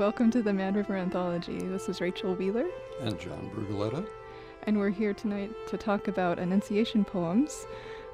welcome 0.00 0.30
to 0.30 0.40
the 0.40 0.50
Mad 0.50 0.76
River 0.76 0.96
Anthology. 0.96 1.58
This 1.58 1.86
is 1.86 2.00
Rachel 2.00 2.34
Wheeler. 2.34 2.64
And 3.02 3.20
John 3.20 3.50
Brugaletta. 3.54 4.08
And 4.62 4.78
we're 4.78 4.88
here 4.88 5.12
tonight 5.12 5.50
to 5.68 5.76
talk 5.76 6.08
about 6.08 6.38
Annunciation 6.38 7.04
poems. 7.04 7.66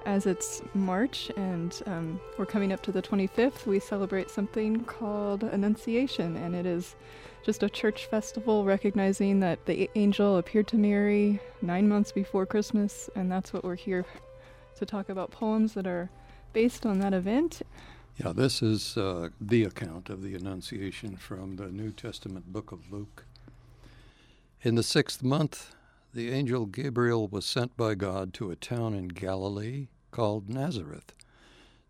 As 0.04 0.26
it's 0.26 0.62
March 0.74 1.30
and 1.36 1.80
um, 1.86 2.20
we're 2.38 2.44
coming 2.44 2.72
up 2.72 2.82
to 2.82 2.90
the 2.90 3.00
25th, 3.00 3.66
we 3.66 3.78
celebrate 3.78 4.30
something 4.30 4.82
called 4.82 5.44
Annunciation, 5.44 6.34
and 6.34 6.56
it 6.56 6.66
is 6.66 6.96
just 7.44 7.62
a 7.62 7.70
church 7.70 8.06
festival 8.06 8.64
recognizing 8.64 9.38
that 9.38 9.64
the 9.66 9.88
angel 9.94 10.38
appeared 10.38 10.66
to 10.66 10.76
Mary 10.76 11.38
nine 11.62 11.88
months 11.88 12.10
before 12.10 12.46
Christmas, 12.46 13.08
and 13.14 13.30
that's 13.30 13.52
what 13.52 13.62
we're 13.62 13.76
here 13.76 14.04
to 14.74 14.84
talk 14.84 15.08
about 15.08 15.30
poems 15.30 15.74
that 15.74 15.86
are 15.86 16.10
based 16.52 16.84
on 16.84 16.98
that 16.98 17.14
event. 17.14 17.62
Yeah, 18.18 18.32
this 18.32 18.62
is 18.62 18.96
uh, 18.96 19.28
the 19.38 19.64
account 19.64 20.08
of 20.08 20.22
the 20.22 20.34
Annunciation 20.34 21.18
from 21.18 21.56
the 21.56 21.68
New 21.68 21.92
Testament 21.92 22.50
book 22.50 22.72
of 22.72 22.90
Luke. 22.90 23.26
In 24.62 24.74
the 24.74 24.82
sixth 24.82 25.22
month, 25.22 25.74
the 26.14 26.30
angel 26.30 26.64
Gabriel 26.64 27.28
was 27.28 27.44
sent 27.44 27.76
by 27.76 27.94
God 27.94 28.32
to 28.34 28.50
a 28.50 28.56
town 28.56 28.94
in 28.94 29.08
Galilee 29.08 29.88
called 30.12 30.48
Nazareth, 30.48 31.12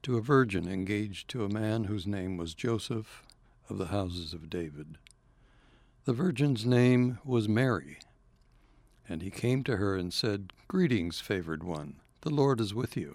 to 0.03 0.17
a 0.17 0.21
virgin 0.21 0.67
engaged 0.67 1.29
to 1.29 1.45
a 1.45 1.49
man 1.49 1.85
whose 1.85 2.09
name 2.09 2.37
was 2.37 2.55
Joseph 2.55 3.23
of 3.71 3.79
the 3.79 3.87
houses 3.87 4.35
of 4.35 4.51
David. 4.51 4.99
The 6.07 6.13
virgin's 6.13 6.67
name 6.67 7.21
was 7.25 7.49
Mary. 7.49 7.99
And 9.09 9.23
he 9.23 9.31
came 9.31 9.63
to 9.63 9.77
her 9.77 9.95
and 9.95 10.13
said, 10.13 10.53
Greetings, 10.67 11.21
favored 11.21 11.63
one, 11.63 12.01
the 12.23 12.31
Lord 12.31 12.61
is 12.61 12.75
with 12.75 12.97
you. 12.97 13.15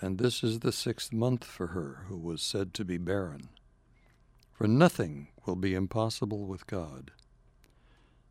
and 0.00 0.18
this 0.18 0.42
is 0.42 0.60
the 0.60 0.72
sixth 0.72 1.12
month 1.12 1.44
for 1.44 1.68
her 1.68 2.04
who 2.08 2.16
was 2.16 2.42
said 2.42 2.72
to 2.74 2.84
be 2.84 2.98
barren. 2.98 3.48
For 4.52 4.66
nothing 4.66 5.28
will 5.46 5.56
be 5.56 5.74
impossible 5.74 6.46
with 6.46 6.66
God. 6.66 7.10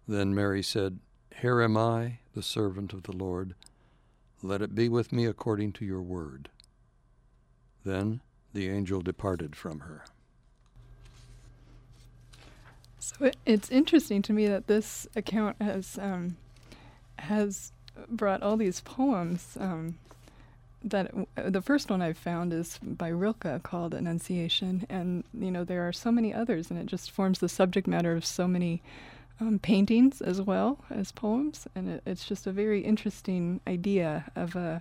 Then 0.08 0.34
Mary 0.34 0.64
said, 0.64 1.00
Here 1.36 1.62
am 1.62 1.78
I, 1.78 2.20
the 2.34 2.42
servant 2.42 2.94
of 2.94 3.04
the 3.04 3.16
Lord. 3.16 3.56
Let 4.42 4.62
it 4.62 4.74
be 4.74 4.90
with 4.90 5.12
me 5.12 5.26
according 5.26 5.74
to 5.74 5.86
your 5.86 6.02
word. 6.02 6.50
Then 7.84 8.22
the 8.54 8.70
angel 8.70 9.02
departed 9.02 9.56
from 9.56 9.82
her. 9.82 10.06
So 13.00 13.32
it's 13.46 13.70
interesting 13.70 14.22
to 14.24 14.34
me 14.34 14.48
that 14.48 14.68
this 14.68 15.08
account 15.16 15.62
has 15.62 15.98
um, 16.02 16.38
has 17.18 17.72
brought 18.08 18.42
all 18.42 18.58
these 18.58 18.82
poems 18.82 19.58
um, 19.60 19.98
that 20.84 21.14
uh, 21.38 21.50
the 21.50 21.62
first 21.62 21.90
one 21.90 22.02
I've 22.02 22.18
found 22.18 22.54
is 22.54 22.80
by 22.82 23.10
Rilke 23.10 23.62
called 23.64 23.94
Annunciation, 23.94 24.86
and 24.90 25.24
you 25.34 25.52
know 25.52 25.64
there 25.64 25.88
are 25.88 25.94
so 25.94 26.12
many 26.12 26.34
others, 26.34 26.70
and 26.70 26.80
it 26.80 26.86
just 26.86 27.12
forms 27.12 27.40
the 27.40 27.50
subject 27.50 27.88
matter 27.88 28.16
of 28.16 28.26
so 28.26 28.48
many 28.48 28.82
um, 29.42 29.60
paintings 29.60 30.22
as 30.22 30.42
well 30.42 30.80
as 30.90 31.12
poems, 31.12 31.68
and 31.76 31.90
it, 31.90 32.04
it's 32.06 32.26
just 32.26 32.48
a 32.48 32.52
very 32.52 32.82
interesting 32.82 33.60
idea 33.68 34.32
of 34.36 34.56
uh, 34.56 34.80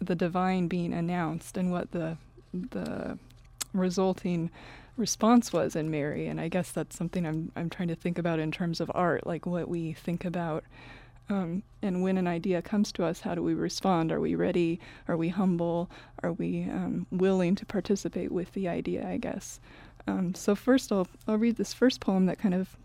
the 0.00 0.14
divine 0.14 0.68
being 0.68 0.92
announced 0.92 1.56
and 1.56 1.72
what 1.72 1.90
the 1.92 2.16
the 2.52 3.18
resulting 3.72 4.50
response 4.96 5.52
was 5.52 5.74
in 5.74 5.90
Mary, 5.90 6.28
and 6.28 6.40
I 6.40 6.48
guess 6.48 6.70
that's 6.70 6.96
something 6.96 7.26
I'm 7.26 7.50
I'm 7.56 7.70
trying 7.70 7.88
to 7.88 7.96
think 7.96 8.18
about 8.18 8.38
in 8.38 8.52
terms 8.52 8.80
of 8.80 8.90
art, 8.94 9.26
like 9.26 9.46
what 9.46 9.68
we 9.68 9.92
think 9.92 10.24
about 10.24 10.64
um, 11.30 11.62
and 11.80 12.02
when 12.02 12.18
an 12.18 12.26
idea 12.26 12.60
comes 12.60 12.92
to 12.92 13.04
us, 13.04 13.20
how 13.20 13.34
do 13.34 13.42
we 13.42 13.54
respond? 13.54 14.12
Are 14.12 14.20
we 14.20 14.34
ready? 14.34 14.78
Are 15.08 15.16
we 15.16 15.30
humble? 15.30 15.90
Are 16.22 16.32
we 16.32 16.64
um, 16.64 17.06
willing 17.10 17.54
to 17.56 17.66
participate 17.66 18.30
with 18.30 18.52
the 18.52 18.68
idea, 18.68 19.08
I 19.08 19.16
guess? 19.16 19.58
Um, 20.06 20.34
so, 20.34 20.54
first, 20.54 20.92
I'll, 20.92 21.08
I'll 21.26 21.38
read 21.38 21.56
this 21.56 21.72
first 21.72 22.00
poem 22.00 22.26
that 22.26 22.38
kind 22.38 22.54
of 22.54 22.76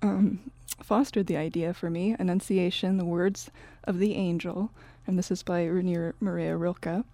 um, 0.00 0.38
fostered 0.82 1.26
the 1.26 1.36
idea 1.36 1.74
for 1.74 1.90
me 1.90 2.14
Annunciation, 2.18 2.98
the 2.98 3.04
Words 3.04 3.50
of 3.84 3.98
the 3.98 4.14
Angel. 4.14 4.70
And 5.06 5.18
this 5.18 5.32
is 5.32 5.42
by 5.42 5.64
Rainer 5.64 6.14
Maria 6.20 6.56
Rilke. 6.56 7.04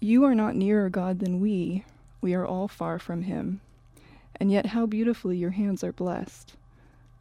You 0.00 0.24
are 0.24 0.34
not 0.34 0.56
nearer 0.56 0.88
God 0.88 1.20
than 1.20 1.40
we, 1.40 1.84
we 2.20 2.34
are 2.34 2.46
all 2.46 2.66
far 2.66 2.98
from 2.98 3.22
Him. 3.22 3.60
And 4.40 4.50
yet, 4.50 4.66
how 4.66 4.86
beautifully 4.86 5.36
your 5.36 5.50
hands 5.50 5.84
are 5.84 5.92
blessed. 5.92 6.54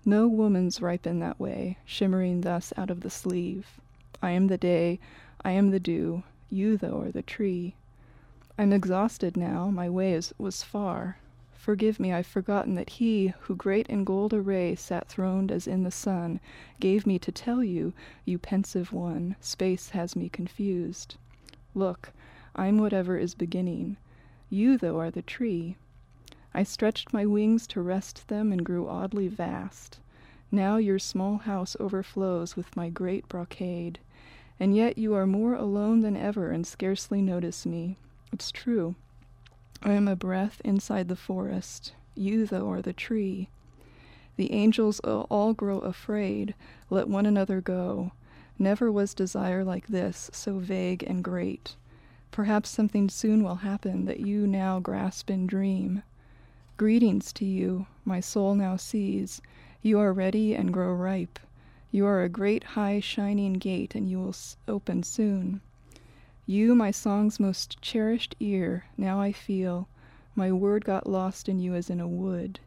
No 0.08 0.26
woman's 0.26 0.82
ripen 0.82 1.20
that 1.20 1.38
way, 1.38 1.80
shimmering 1.84 2.40
thus 2.40 2.72
out 2.78 2.90
of 2.90 3.02
the 3.02 3.10
sleeve. 3.10 3.78
I 4.22 4.32
am 4.32 4.48
the 4.48 4.58
day, 4.58 5.02
I 5.42 5.52
am 5.52 5.72
the 5.72 5.82
dew, 5.82 6.24
you, 6.50 6.78
though, 6.78 7.02
are 7.02 7.12
the 7.12 7.22
tree. 7.22 7.76
I'm 8.58 8.72
exhausted 8.72 9.36
now, 9.36 9.70
my 9.70 9.90
way 9.90 10.14
is, 10.14 10.34
was 10.38 10.64
far. 10.64 11.18
Forgive 11.52 12.00
me, 12.00 12.14
I've 12.14 12.26
forgotten 12.26 12.76
that 12.76 12.92
he, 12.92 13.34
who 13.42 13.56
great 13.58 13.86
in 13.88 14.06
gold 14.06 14.34
array 14.34 14.76
sat 14.76 15.10
throned 15.10 15.52
as 15.52 15.68
in 15.68 15.84
the 15.84 15.92
sun, 15.92 16.40
gave 16.80 17.06
me 17.06 17.20
to 17.20 17.32
tell 17.34 17.62
you, 17.62 17.92
you 18.24 18.38
pensive 18.38 18.94
one, 18.94 19.36
space 19.42 19.90
has 19.90 20.16
me 20.16 20.30
confused. 20.30 21.18
Look, 21.76 22.14
I'm 22.56 22.78
whatever 22.78 23.18
is 23.18 23.36
beginning. 23.36 23.98
You, 24.50 24.78
though, 24.78 25.02
are 25.02 25.12
the 25.12 25.22
tree. 25.22 25.76
I 26.58 26.64
stretched 26.64 27.14
my 27.14 27.24
wings 27.24 27.68
to 27.68 27.84
rest 27.84 28.30
them 28.30 28.52
and 28.52 28.66
grew 28.66 28.90
oddly 28.90 29.28
vast. 29.28 30.00
Now 30.52 30.78
your 30.78 30.98
small 30.98 31.38
house 31.38 31.78
overflows 31.80 32.56
with 32.56 32.76
my 32.76 32.90
great 32.90 33.30
brocade. 33.30 34.00
And 34.60 34.76
yet 34.76 34.98
you 34.98 35.14
are 35.14 35.28
more 35.28 35.54
alone 35.54 36.00
than 36.00 36.18
ever 36.18 36.50
and 36.50 36.66
scarcely 36.66 37.22
notice 37.22 37.68
me. 37.68 37.96
It's 38.34 38.50
true. 38.50 38.96
I 39.84 39.94
am 39.94 40.08
a 40.08 40.16
breath 40.16 40.60
inside 40.66 41.10
the 41.10 41.16
forest. 41.16 41.94
You, 42.16 42.48
though, 42.48 42.72
are 42.72 42.82
the 42.82 42.92
tree. 42.92 43.50
The 44.36 44.52
angels 44.52 45.00
all 45.02 45.54
grow 45.54 45.78
afraid. 45.78 46.56
Let 46.90 47.08
one 47.08 47.28
another 47.28 47.62
go. 47.62 48.14
Never 48.58 48.92
was 48.92 49.14
desire 49.14 49.64
like 49.64 49.86
this, 49.86 50.32
so 50.34 50.58
vague 50.58 51.04
and 51.04 51.24
great. 51.24 51.76
Perhaps 52.32 52.72
something 52.72 53.10
soon 53.10 53.44
will 53.44 53.58
happen 53.58 54.06
that 54.06 54.22
you 54.22 54.48
now 54.48 54.80
grasp 54.80 55.30
in 55.30 55.46
dream. 55.46 56.02
Greetings 56.78 57.34
to 57.34 57.44
you, 57.44 57.88
my 58.06 58.20
soul 58.20 58.54
now 58.54 58.76
sees. 58.76 59.42
You 59.82 59.98
are 59.98 60.14
ready 60.14 60.54
and 60.54 60.72
grow 60.72 60.94
ripe. 60.94 61.40
You 61.90 62.06
are 62.06 62.22
a 62.22 62.30
great 62.30 62.64
high 62.64 63.00
shining 63.00 63.54
gate, 63.54 63.96
and 63.96 64.08
you 64.08 64.20
will 64.20 64.36
open 64.68 65.02
soon. 65.02 65.62
You, 66.46 66.76
my 66.76 66.92
song's 66.92 67.40
most 67.40 67.82
cherished 67.82 68.36
ear, 68.40 68.86
now 68.96 69.20
I 69.20 69.32
feel. 69.32 69.88
My 70.36 70.52
word 70.52 70.86
got 70.86 71.10
lost 71.10 71.50
in 71.50 71.60
you 71.60 71.74
as 71.74 71.90
in 71.90 72.00
a 72.00 72.08
wood. 72.08 72.60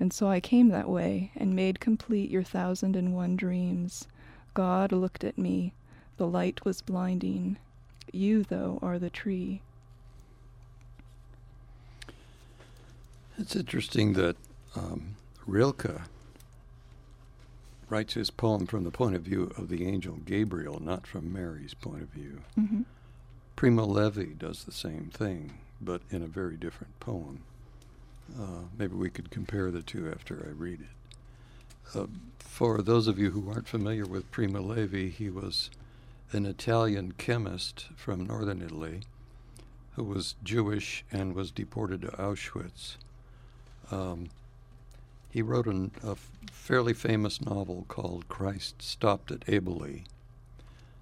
And 0.00 0.12
so 0.12 0.26
I 0.26 0.40
came 0.40 0.70
that 0.70 0.90
way, 0.90 1.30
and 1.36 1.54
made 1.54 1.78
complete 1.78 2.28
your 2.32 2.42
thousand 2.42 2.96
and 2.96 3.14
one 3.14 3.36
dreams. 3.36 4.08
God 4.54 4.90
looked 4.90 5.22
at 5.22 5.38
me. 5.38 5.72
The 6.16 6.26
light 6.26 6.64
was 6.64 6.82
blinding. 6.82 7.58
You, 8.12 8.42
though, 8.42 8.80
are 8.82 8.98
the 8.98 9.08
tree. 9.08 9.62
It's 13.38 13.56
interesting 13.56 14.14
that 14.14 14.36
um, 14.74 15.16
Rilke 15.46 16.00
writes 17.88 18.14
his 18.14 18.30
poem 18.30 18.66
from 18.66 18.84
the 18.84 18.90
point 18.90 19.14
of 19.14 19.22
view 19.22 19.52
of 19.56 19.68
the 19.68 19.86
angel 19.86 20.16
Gabriel, 20.24 20.80
not 20.82 21.06
from 21.06 21.32
Mary's 21.32 21.74
point 21.74 22.02
of 22.02 22.08
view. 22.08 22.40
Mm-hmm. 22.58 22.82
Primo 23.54 23.84
Levi 23.84 24.32
does 24.38 24.64
the 24.64 24.72
same 24.72 25.10
thing, 25.12 25.58
but 25.80 26.02
in 26.10 26.22
a 26.22 26.26
very 26.26 26.56
different 26.56 26.98
poem. 27.00 27.42
Uh, 28.38 28.62
maybe 28.76 28.94
we 28.94 29.10
could 29.10 29.30
compare 29.30 29.70
the 29.70 29.82
two 29.82 30.10
after 30.10 30.44
I 30.46 30.50
read 30.50 30.80
it. 30.80 31.98
Uh, 31.98 32.06
for 32.38 32.82
those 32.82 33.06
of 33.06 33.18
you 33.18 33.30
who 33.30 33.48
aren't 33.50 33.68
familiar 33.68 34.04
with 34.04 34.30
Primo 34.30 34.60
Levi, 34.60 35.08
he 35.08 35.30
was 35.30 35.70
an 36.32 36.44
Italian 36.44 37.12
chemist 37.12 37.86
from 37.96 38.26
northern 38.26 38.62
Italy 38.62 39.02
who 39.92 40.04
was 40.04 40.34
Jewish 40.42 41.04
and 41.10 41.34
was 41.34 41.50
deported 41.50 42.02
to 42.02 42.08
Auschwitz. 42.08 42.96
Um, 43.90 44.28
he 45.30 45.42
wrote 45.42 45.66
an, 45.66 45.90
a 46.02 46.16
fairly 46.50 46.94
famous 46.94 47.40
novel 47.40 47.84
called 47.88 48.28
Christ 48.28 48.80
Stopped 48.82 49.30
at 49.30 49.40
Eboli. 49.46 50.04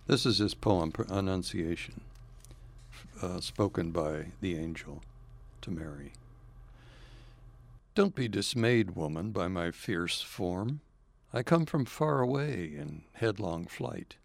This 0.06 0.26
is 0.26 0.38
his 0.38 0.54
poem, 0.54 0.92
Annunciation, 1.08 2.02
uh, 3.22 3.40
spoken 3.40 3.90
by 3.90 4.32
the 4.40 4.56
angel 4.56 5.02
to 5.62 5.70
Mary. 5.70 6.12
Don't 7.94 8.14
be 8.14 8.28
dismayed, 8.28 8.96
woman, 8.96 9.31
by 9.31 9.48
my 9.48 9.70
fierce 9.70 10.20
form. 10.20 10.81
I 11.32 11.42
come 11.42 11.64
from 11.64 11.84
far 11.84 12.20
away 12.20 12.72
in 12.76 13.04
headlong 13.12 13.66
flight. 13.66 14.16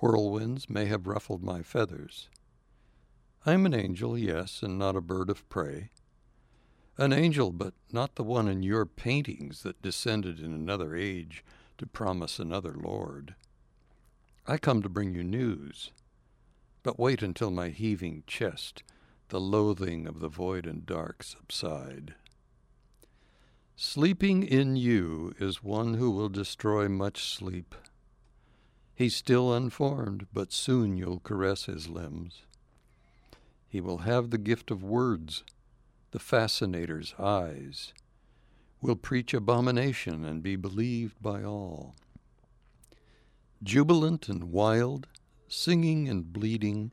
Whirlwinds 0.00 0.68
may 0.68 0.84
have 0.86 1.06
ruffled 1.06 1.42
my 1.42 1.62
feathers. 1.62 2.28
I 3.44 3.52
am 3.52 3.66
an 3.66 3.74
angel, 3.74 4.16
yes, 4.16 4.62
and 4.62 4.78
not 4.78 4.94
a 4.94 5.00
bird 5.00 5.30
of 5.30 5.48
prey. 5.48 5.88
An 6.98 7.12
angel, 7.12 7.50
but 7.52 7.74
not 7.92 8.16
the 8.16 8.24
one 8.24 8.48
in 8.48 8.62
your 8.62 8.84
paintings 8.84 9.62
that 9.62 9.82
descended 9.82 10.40
in 10.40 10.52
another 10.52 10.94
age 10.94 11.44
to 11.78 11.86
promise 11.86 12.38
another 12.38 12.74
Lord. 12.74 13.34
I 14.46 14.58
come 14.58 14.82
to 14.82 14.88
bring 14.88 15.14
you 15.14 15.24
news. 15.24 15.92
But 16.82 16.98
wait 16.98 17.22
until 17.22 17.50
my 17.50 17.68
heaving 17.68 18.22
chest, 18.26 18.82
the 19.28 19.40
loathing 19.40 20.06
of 20.06 20.20
the 20.20 20.28
void 20.28 20.66
and 20.66 20.86
dark 20.86 21.22
subside. 21.22 22.14
Sleeping 23.76 24.42
in 24.42 24.76
you 24.76 25.34
is 25.38 25.62
one 25.62 25.94
who 25.94 26.10
will 26.10 26.28
destroy 26.28 26.88
much 26.88 27.24
sleep. 27.24 27.74
He's 28.94 29.16
still 29.16 29.54
unformed, 29.54 30.26
but 30.32 30.52
soon 30.52 30.96
you'll 30.96 31.20
caress 31.20 31.64
his 31.64 31.88
limbs. 31.88 32.42
He 33.68 33.80
will 33.80 33.98
have 33.98 34.30
the 34.30 34.38
gift 34.38 34.70
of 34.70 34.82
words, 34.82 35.44
the 36.10 36.18
fascinator's 36.18 37.14
eyes, 37.18 37.92
will 38.82 38.96
preach 38.96 39.34
abomination 39.34 40.24
and 40.24 40.42
be 40.42 40.56
believed 40.56 41.20
by 41.22 41.42
all. 41.42 41.94
Jubilant 43.62 44.28
and 44.28 44.44
wild, 44.44 45.06
singing 45.48 46.08
and 46.08 46.32
bleeding, 46.32 46.92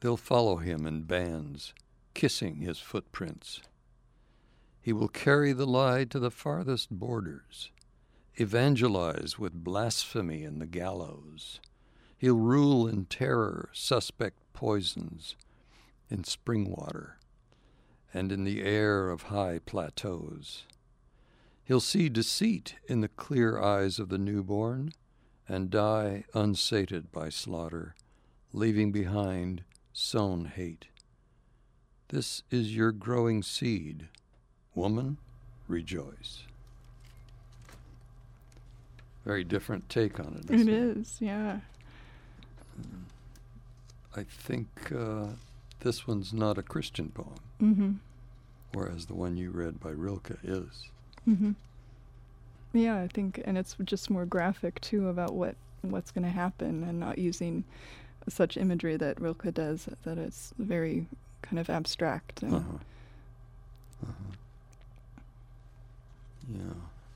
they'll 0.00 0.16
follow 0.16 0.56
him 0.56 0.86
in 0.86 1.02
bands, 1.02 1.74
kissing 2.14 2.56
his 2.56 2.78
footprints. 2.78 3.60
He 4.80 4.92
will 4.92 5.08
carry 5.08 5.52
the 5.52 5.66
lie 5.66 6.04
to 6.04 6.18
the 6.18 6.30
farthest 6.30 6.90
borders, 6.90 7.70
evangelize 8.36 9.38
with 9.38 9.52
blasphemy 9.52 10.44
and 10.44 10.60
the 10.60 10.66
gallows. 10.66 11.60
He'll 12.18 12.36
rule 12.36 12.88
in 12.88 13.04
terror 13.04 13.68
suspect 13.72 14.38
poisons, 14.54 15.36
in 16.08 16.24
spring 16.24 16.70
water, 16.70 17.18
and 18.12 18.32
in 18.32 18.44
the 18.44 18.62
air 18.62 19.08
of 19.08 19.24
high 19.24 19.60
plateaus. 19.64 20.64
He'll 21.64 21.80
see 21.80 22.08
deceit 22.08 22.74
in 22.88 23.00
the 23.00 23.08
clear 23.08 23.60
eyes 23.60 23.98
of 23.98 24.08
the 24.08 24.18
newborn 24.18 24.92
and 25.48 25.70
die 25.70 26.24
unsated 26.34 27.12
by 27.12 27.28
slaughter, 27.28 27.94
leaving 28.52 28.92
behind 28.92 29.64
sown 29.92 30.46
hate. 30.46 30.86
This 32.08 32.42
is 32.50 32.76
your 32.76 32.92
growing 32.92 33.42
seed. 33.42 34.08
Woman, 34.74 35.18
rejoice. 35.68 36.44
Very 39.24 39.44
different 39.44 39.88
take 39.88 40.18
on 40.18 40.42
it. 40.42 40.60
It 40.60 40.68
is, 40.68 41.16
yeah. 41.20 41.60
I 44.14 44.24
think 44.24 44.68
uh, 44.94 45.28
this 45.80 46.06
one's 46.06 46.32
not 46.32 46.58
a 46.58 46.62
Christian 46.62 47.10
poem, 47.10 47.38
Mm-hmm. 47.62 47.92
whereas 48.74 49.06
the 49.06 49.14
one 49.14 49.36
you 49.36 49.50
read 49.50 49.78
by 49.78 49.90
Rilke 49.90 50.36
is. 50.42 50.88
Mm-hmm. 51.28 51.52
Yeah, 52.72 52.98
I 53.00 53.06
think, 53.08 53.40
and 53.44 53.56
it's 53.56 53.76
just 53.84 54.10
more 54.10 54.24
graphic 54.26 54.80
too 54.80 55.08
about 55.08 55.34
what 55.34 55.54
what's 55.82 56.10
going 56.10 56.24
to 56.24 56.30
happen, 56.30 56.82
and 56.84 56.98
not 56.98 57.18
using 57.18 57.64
such 58.28 58.56
imagery 58.56 58.96
that 58.96 59.20
Rilke 59.20 59.52
does. 59.54 59.88
That 60.04 60.18
it's 60.18 60.52
very 60.58 61.06
kind 61.42 61.58
of 61.58 61.68
abstract. 61.70 62.42
Uh-huh. 62.42 62.56
Uh-huh. 62.56 64.12
Yeah. 66.52 66.74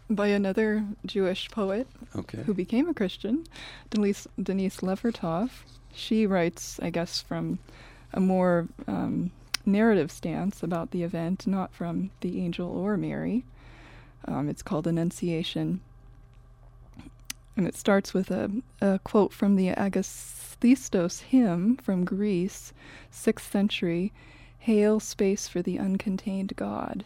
By 0.08 0.28
another 0.28 0.84
Jewish 1.04 1.50
poet 1.50 1.88
Okay. 2.14 2.42
who 2.44 2.54
became 2.54 2.88
a 2.88 2.94
Christian, 2.94 3.44
Denise, 3.90 4.28
Denise 4.40 4.78
Levertov. 4.80 5.50
She 5.92 6.26
writes, 6.26 6.78
I 6.80 6.90
guess, 6.90 7.20
from 7.20 7.58
a 8.12 8.20
more 8.20 8.68
um, 8.86 9.30
narrative 9.66 10.10
stance 10.10 10.62
about 10.62 10.90
the 10.90 11.02
event, 11.02 11.46
not 11.46 11.74
from 11.74 12.10
the 12.20 12.40
angel 12.40 12.68
or 12.68 12.96
Mary. 12.96 13.44
Um, 14.24 14.48
it's 14.48 14.62
called 14.62 14.86
Annunciation. 14.86 15.80
And 17.56 17.66
it 17.66 17.74
starts 17.74 18.12
with 18.12 18.30
a, 18.30 18.50
a 18.80 18.98
quote 19.02 19.32
from 19.32 19.56
the 19.56 19.68
Akathistos 19.70 21.20
hymn 21.22 21.76
from 21.76 22.04
Greece, 22.04 22.72
6th 23.12 23.50
century 23.50 24.12
Hail, 24.58 24.98
space 24.98 25.46
for 25.46 25.62
the 25.62 25.78
uncontained 25.78 26.56
God. 26.56 27.04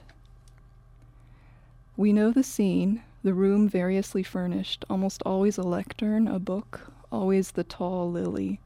We 1.94 2.10
know 2.10 2.32
the 2.32 2.42
scene, 2.42 3.02
the 3.22 3.34
room 3.34 3.68
variously 3.68 4.22
furnished, 4.22 4.86
almost 4.88 5.22
always 5.26 5.58
a 5.58 5.62
lectern, 5.62 6.26
a 6.26 6.38
book, 6.38 6.90
always 7.12 7.50
the 7.50 7.64
tall 7.64 8.10
lily. 8.10 8.60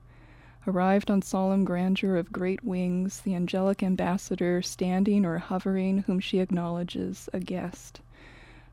Arrived 0.66 1.10
on 1.10 1.20
solemn 1.20 1.64
grandeur 1.64 2.16
of 2.16 2.32
great 2.32 2.64
wings, 2.64 3.20
the 3.20 3.34
angelic 3.34 3.82
ambassador 3.82 4.62
standing 4.62 5.26
or 5.26 5.36
hovering, 5.36 5.98
whom 5.98 6.18
she 6.18 6.38
acknowledges, 6.38 7.28
a 7.34 7.40
guest. 7.40 8.00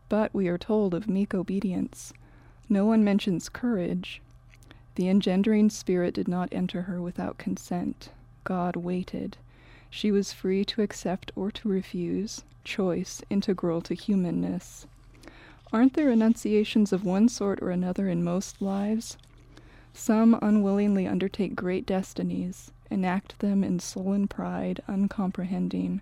But 0.07 0.33
we 0.33 0.47
are 0.47 0.57
told 0.57 0.93
of 0.93 1.09
meek 1.09 1.33
obedience. 1.33 2.13
No 2.69 2.85
one 2.85 3.03
mentions 3.03 3.49
courage. 3.49 4.21
The 4.95 5.09
engendering 5.09 5.69
spirit 5.69 6.13
did 6.13 6.29
not 6.29 6.47
enter 6.53 6.83
her 6.83 7.01
without 7.01 7.37
consent. 7.37 8.09
God 8.45 8.77
waited. 8.77 9.35
She 9.89 10.11
was 10.11 10.31
free 10.31 10.63
to 10.65 10.81
accept 10.81 11.33
or 11.35 11.51
to 11.51 11.67
refuse, 11.67 12.43
choice 12.63 13.21
integral 13.29 13.81
to 13.81 13.93
humanness. 13.93 14.87
Aren't 15.73 15.93
there 15.93 16.09
annunciations 16.09 16.93
of 16.93 17.03
one 17.03 17.27
sort 17.27 17.61
or 17.61 17.69
another 17.69 18.07
in 18.07 18.23
most 18.23 18.61
lives? 18.61 19.17
Some 19.93 20.37
unwillingly 20.41 21.07
undertake 21.07 21.55
great 21.55 21.85
destinies, 21.85 22.71
enact 22.89 23.39
them 23.39 23.63
in 23.63 23.79
sullen 23.79 24.27
pride, 24.27 24.81
uncomprehending. 24.87 26.01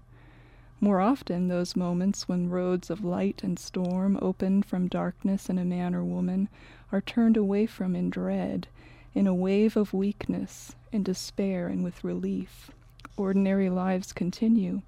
More 0.80 1.02
often, 1.02 1.48
those 1.48 1.76
moments 1.76 2.28
when 2.28 2.50
roads 2.50 2.90
of 2.90 3.04
light 3.04 3.44
and 3.44 3.60
storm 3.60 4.18
open 4.22 4.64
from 4.64 4.88
darkness 4.88 5.50
in 5.50 5.58
a 5.58 5.66
man 5.66 5.94
or 5.94 6.04
woman 6.04 6.48
are 6.92 7.02
turned 7.02 7.36
away 7.36 7.66
from 7.66 7.96
in 7.96 8.10
dread, 8.10 8.68
in 9.14 9.28
a 9.28 9.34
wave 9.34 9.76
of 9.76 9.94
weakness, 9.94 10.76
in 10.92 11.04
despair, 11.04 11.68
and 11.68 11.84
with 11.84 12.04
relief. 12.04 12.72
Ordinary 13.18 13.70
lives 13.70 14.14
continue. 14.14 14.82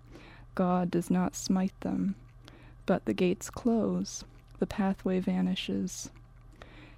God 0.56 0.90
does 0.90 1.10
not 1.10 1.36
smite 1.36 1.78
them. 1.82 2.16
But 2.86 3.06
the 3.06 3.14
gates 3.14 3.50
close, 3.50 4.24
the 4.60 4.68
pathway 4.68 5.20
vanishes. 5.20 6.10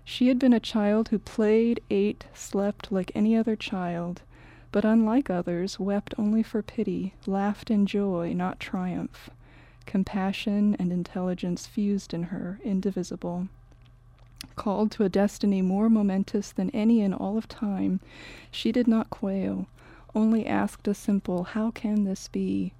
She 0.05 0.27
had 0.27 0.37
been 0.37 0.51
a 0.51 0.59
child 0.59 1.07
who 1.09 1.17
played, 1.19 1.79
ate, 1.89 2.25
slept 2.33 2.91
like 2.91 3.11
any 3.15 3.37
other 3.37 3.55
child, 3.55 4.21
but 4.71 4.83
unlike 4.83 5.29
others, 5.29 5.79
wept 5.79 6.13
only 6.17 6.43
for 6.43 6.61
pity, 6.61 7.13
laughed 7.25 7.71
in 7.71 7.85
joy, 7.85 8.33
not 8.33 8.59
triumph. 8.59 9.29
Compassion 9.85 10.75
and 10.77 10.91
intelligence 10.91 11.67
fused 11.67 12.13
in 12.13 12.23
her, 12.23 12.59
indivisible. 12.65 13.47
Called 14.57 14.91
to 14.91 15.05
a 15.05 15.09
destiny 15.09 15.61
more 15.61 15.89
momentous 15.89 16.51
than 16.51 16.69
any 16.71 16.99
in 16.99 17.13
all 17.13 17.37
of 17.37 17.47
time, 17.47 18.01
she 18.51 18.73
did 18.73 18.87
not 18.87 19.09
quail, 19.09 19.67
only 20.13 20.45
asked 20.45 20.87
a 20.87 20.93
simple, 20.93 21.43
How 21.43 21.71
can 21.71 22.03
this 22.03 22.27
be? 22.27 22.73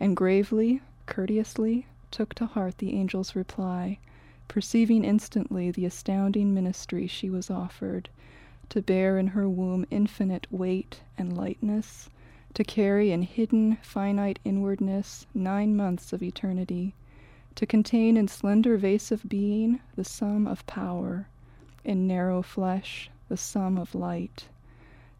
and 0.00 0.16
gravely, 0.16 0.80
courteously, 1.06 1.86
took 2.10 2.34
to 2.34 2.46
heart 2.46 2.78
the 2.78 2.98
angel's 2.98 3.36
reply, 3.36 3.98
perceiving 4.48 5.04
instantly 5.04 5.70
the 5.70 5.84
astounding 5.84 6.54
ministry 6.54 7.06
she 7.06 7.28
was 7.28 7.50
offered 7.50 8.08
to 8.68 8.80
bear 8.80 9.18
in 9.18 9.28
her 9.28 9.48
womb 9.48 9.84
infinite 9.90 10.46
weight 10.50 11.00
and 11.18 11.36
lightness, 11.36 12.08
to 12.54 12.64
carry 12.64 13.10
in 13.10 13.22
hidden, 13.22 13.76
finite 13.82 14.38
inwardness 14.44 15.26
nine 15.34 15.76
months 15.76 16.12
of 16.12 16.22
eternity, 16.22 16.94
to 17.54 17.66
contain 17.66 18.16
in 18.16 18.26
slender 18.26 18.76
vase 18.76 19.12
of 19.12 19.28
being 19.28 19.80
the 19.96 20.04
sum 20.04 20.46
of 20.46 20.66
power, 20.66 21.28
in 21.84 22.06
narrow 22.06 22.42
flesh 22.42 23.10
the 23.28 23.36
sum 23.36 23.76
of 23.76 23.94
light, 23.94 24.48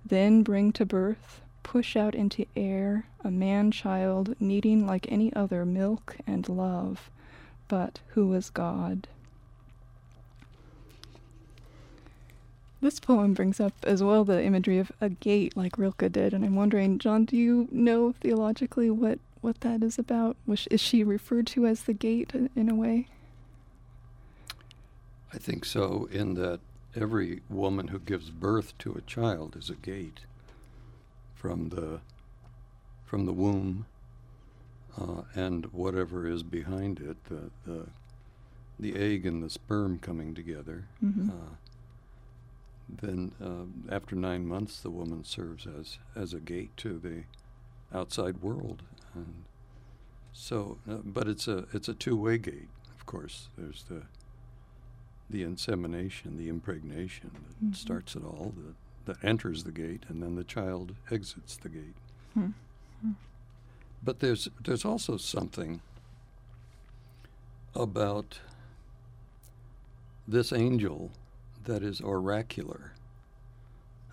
then 0.05 0.43
bring 0.43 0.73
to 0.73 0.87
birth, 0.87 1.41
push 1.63 1.97
out 1.97 2.15
into 2.15 2.47
air 2.57 3.07
a 3.23 3.31
man 3.31 3.71
child 3.71 4.35
needing 4.41 4.87
like 4.87 5.11
any 5.11 5.33
other 5.35 5.65
milk 5.65 6.17
and 6.27 6.49
love, 6.49 7.11
but 7.69 8.01
who 8.09 8.27
was 8.27 8.51
God. 8.51 9.07
This 12.85 13.01
poem 13.01 13.33
brings 13.33 13.61
up 13.61 13.73
as 13.85 14.03
well 14.03 14.25
the 14.25 14.45
imagery 14.45 14.79
of 14.79 14.93
a 15.01 15.09
gate, 15.09 15.57
like 15.57 15.79
Rilke 15.79 16.13
did, 16.13 16.35
and 16.35 16.45
I'm 16.45 16.55
wondering, 16.55 16.99
John, 16.99 17.25
do 17.25 17.35
you 17.35 17.67
know 17.73 18.13
theologically 18.21 18.91
what, 18.91 19.21
what 19.41 19.63
that 19.63 19.83
is 19.83 19.99
about? 19.99 20.37
Was, 20.47 20.67
is 20.67 20.83
she 20.83 21.03
referred 21.03 21.47
to 21.47 21.65
as 21.65 21.85
the 21.85 21.95
gate 21.95 22.33
in 22.35 22.69
a 22.69 22.75
way? 22.75 23.07
I 25.33 25.39
think 25.39 25.65
so, 25.65 26.11
in 26.13 26.35
that 26.35 26.61
every 26.95 27.41
woman 27.49 27.89
who 27.89 27.99
gives 27.99 28.29
birth 28.29 28.77
to 28.81 28.93
a 28.93 29.01
child 29.01 29.57
is 29.57 29.71
a 29.71 29.77
gate 29.77 30.21
from 31.35 31.71
the 31.71 32.01
from 33.07 33.25
the 33.25 33.33
womb 33.33 33.87
uh, 35.01 35.23
and 35.35 35.73
whatever 35.73 36.29
is 36.29 36.43
behind 36.43 37.01
it, 37.01 37.17
the, 37.31 37.51
the 37.65 37.87
the 38.79 38.95
egg 38.95 39.25
and 39.25 39.43
the 39.43 39.49
sperm 39.49 39.99
coming 39.99 40.35
together. 40.35 40.85
Mm-hmm. 41.03 41.31
Uh, 41.31 41.55
then 42.89 43.33
uh, 43.43 43.95
after 43.95 44.15
nine 44.15 44.47
months, 44.47 44.81
the 44.81 44.91
woman 44.91 45.25
serves 45.25 45.67
as 45.67 45.99
as 46.15 46.35
a 46.35 46.41
gate 46.41 46.77
to 46.79 46.99
the 46.99 47.25
outside 47.97 48.43
world, 48.43 48.83
and 49.15 49.45
so. 50.33 50.79
Uh, 50.89 50.97
but 51.05 51.29
it's 51.29 51.49
a 51.49 51.67
it's 51.73 51.89
a 51.89 51.95
two 51.95 52.17
way 52.17 52.39
gate, 52.39 52.69
of 52.99 53.07
course. 53.07 53.49
There's 53.57 53.85
the 53.85 54.03
the 55.31 55.43
insemination, 55.43 56.37
the 56.37 56.49
impregnation 56.49 57.31
that 57.33 57.65
mm-hmm. 57.65 57.73
starts 57.73 58.15
it 58.15 58.23
all, 58.25 58.53
that, 59.07 59.17
that 59.17 59.27
enters 59.27 59.65
the 59.65 59.73
gate, 59.73 60.05
and 60.09 60.23
then 60.23 60.37
the 60.37 60.45
child 60.45 60.95
exits 61.11 61.57
the 61.57 61.71
gate. 61.71 61.97
Mm-hmm. 62.39 63.13
But 64.03 64.21
there's 64.21 64.49
there's 64.63 64.85
also 64.85 65.17
something 65.17 65.81
about 67.75 68.39
this 70.29 70.53
angel 70.53 71.11
that 71.65 71.83
is 71.83 72.01
oracular. 72.01 72.93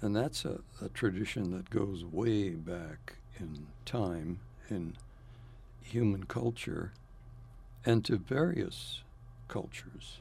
And 0.01 0.15
that's 0.15 0.45
a, 0.45 0.61
a 0.81 0.89
tradition 0.89 1.51
that 1.51 1.69
goes 1.69 2.03
way 2.03 2.49
back 2.51 3.17
in 3.39 3.67
time 3.85 4.39
in 4.69 4.95
human 5.81 6.23
culture 6.25 6.93
and 7.85 8.03
to 8.05 8.17
various 8.17 9.01
cultures. 9.47 10.17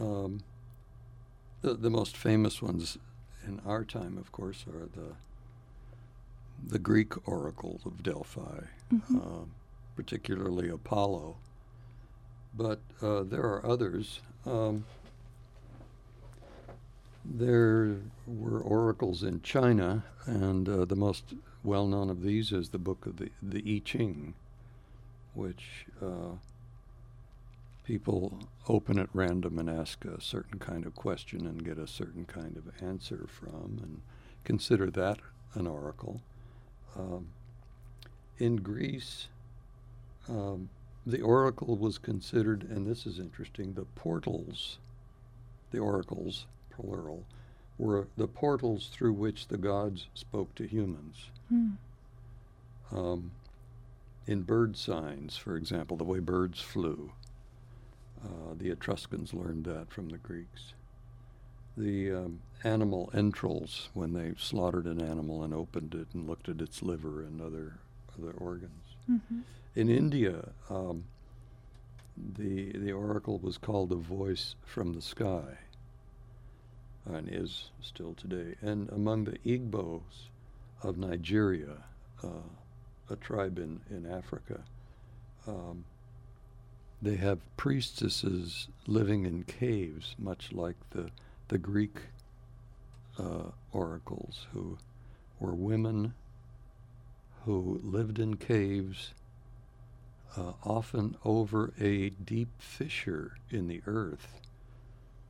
Um, 0.00 0.40
the, 1.60 1.74
the 1.74 1.90
most 1.90 2.16
famous 2.16 2.60
ones 2.60 2.98
in 3.46 3.60
our 3.66 3.84
time, 3.84 4.18
of 4.18 4.32
course, 4.32 4.64
are 4.66 4.88
the 4.94 5.14
the 6.64 6.78
Greek 6.78 7.28
oracles 7.28 7.82
of 7.84 8.04
Delphi, 8.04 8.60
mm-hmm. 8.92 9.18
uh, 9.18 9.44
particularly 9.96 10.68
Apollo. 10.68 11.36
But 12.54 12.78
uh, 13.02 13.24
there 13.24 13.42
are 13.42 13.66
others. 13.66 14.20
Um, 14.46 14.84
there 17.24 17.96
were 18.26 18.60
oracles 18.60 19.22
in 19.22 19.42
China, 19.42 20.04
and 20.26 20.68
uh, 20.68 20.84
the 20.84 20.96
most 20.96 21.34
well 21.62 21.86
known 21.86 22.10
of 22.10 22.22
these 22.22 22.52
is 22.52 22.70
the 22.70 22.78
book 22.78 23.06
of 23.06 23.16
the, 23.16 23.30
the 23.42 23.62
I 23.76 23.80
Ching, 23.84 24.34
which 25.34 25.86
uh, 26.02 26.36
people 27.84 28.38
open 28.68 28.98
at 28.98 29.08
random 29.12 29.58
and 29.58 29.70
ask 29.70 30.04
a 30.04 30.20
certain 30.20 30.58
kind 30.58 30.84
of 30.84 30.94
question 30.94 31.46
and 31.46 31.64
get 31.64 31.78
a 31.78 31.86
certain 31.86 32.24
kind 32.24 32.56
of 32.56 32.82
answer 32.82 33.26
from, 33.28 33.78
and 33.82 34.00
consider 34.44 34.90
that 34.90 35.18
an 35.54 35.66
oracle. 35.66 36.20
Um, 36.96 37.28
in 38.38 38.56
Greece, 38.56 39.28
um, 40.28 40.70
the 41.06 41.20
oracle 41.20 41.76
was 41.76 41.98
considered, 41.98 42.64
and 42.64 42.86
this 42.86 43.06
is 43.06 43.18
interesting, 43.18 43.74
the 43.74 43.84
portals, 43.94 44.78
the 45.70 45.78
oracles 45.78 46.46
plural, 46.76 47.24
were 47.78 48.06
the 48.16 48.28
portals 48.28 48.90
through 48.92 49.12
which 49.12 49.48
the 49.48 49.58
gods 49.58 50.06
spoke 50.14 50.54
to 50.54 50.66
humans. 50.66 51.30
Mm. 51.52 51.76
Um, 52.92 53.32
in 54.26 54.42
bird 54.42 54.76
signs, 54.76 55.36
for 55.36 55.56
example, 55.56 55.96
the 55.96 56.04
way 56.04 56.20
birds 56.20 56.60
flew, 56.60 57.12
uh, 58.24 58.54
the 58.56 58.70
Etruscans 58.70 59.34
learned 59.34 59.64
that 59.64 59.90
from 59.90 60.10
the 60.10 60.18
Greeks. 60.18 60.74
The 61.76 62.12
um, 62.12 62.40
animal 62.62 63.10
entrails, 63.14 63.88
when 63.94 64.12
they 64.12 64.34
slaughtered 64.38 64.86
an 64.86 65.00
animal 65.00 65.42
and 65.42 65.52
opened 65.52 65.94
it 65.94 66.08
and 66.14 66.28
looked 66.28 66.48
at 66.48 66.60
its 66.60 66.82
liver 66.82 67.22
and 67.22 67.40
other 67.40 67.78
other 68.18 68.32
organs. 68.32 68.84
Mm-hmm. 69.10 69.40
In 69.74 69.88
India, 69.88 70.50
um, 70.68 71.04
the 72.16 72.72
the 72.72 72.92
oracle 72.92 73.38
was 73.38 73.56
called 73.56 73.90
a 73.90 73.96
voice 73.96 74.54
from 74.66 74.92
the 74.92 75.00
sky 75.00 75.58
and 77.06 77.28
is 77.28 77.70
still 77.80 78.14
today. 78.14 78.54
And 78.62 78.88
among 78.90 79.24
the 79.24 79.38
Igbos 79.38 80.28
of 80.82 80.96
Nigeria, 80.96 81.84
uh, 82.22 82.48
a 83.10 83.16
tribe 83.16 83.58
in, 83.58 83.80
in 83.90 84.10
Africa, 84.10 84.60
um, 85.46 85.84
they 87.00 87.16
have 87.16 87.40
priestesses 87.56 88.68
living 88.86 89.26
in 89.26 89.42
caves, 89.42 90.14
much 90.18 90.52
like 90.52 90.76
the, 90.90 91.10
the 91.48 91.58
Greek 91.58 91.98
uh, 93.18 93.50
oracles, 93.72 94.46
who 94.52 94.78
were 95.40 95.54
women 95.54 96.14
who 97.44 97.80
lived 97.82 98.20
in 98.20 98.36
caves, 98.36 99.14
uh, 100.36 100.52
often 100.64 101.16
over 101.24 101.72
a 101.80 102.10
deep 102.10 102.48
fissure 102.58 103.36
in 103.50 103.66
the 103.66 103.82
earth 103.86 104.40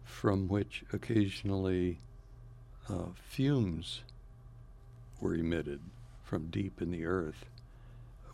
from 0.04 0.48
which 0.48 0.84
occasionally 0.92 1.98
uh, 2.88 3.06
fumes 3.28 4.02
were 5.20 5.34
emitted 5.34 5.80
from 6.24 6.48
deep 6.48 6.80
in 6.82 6.90
the 6.90 7.04
earth 7.04 7.44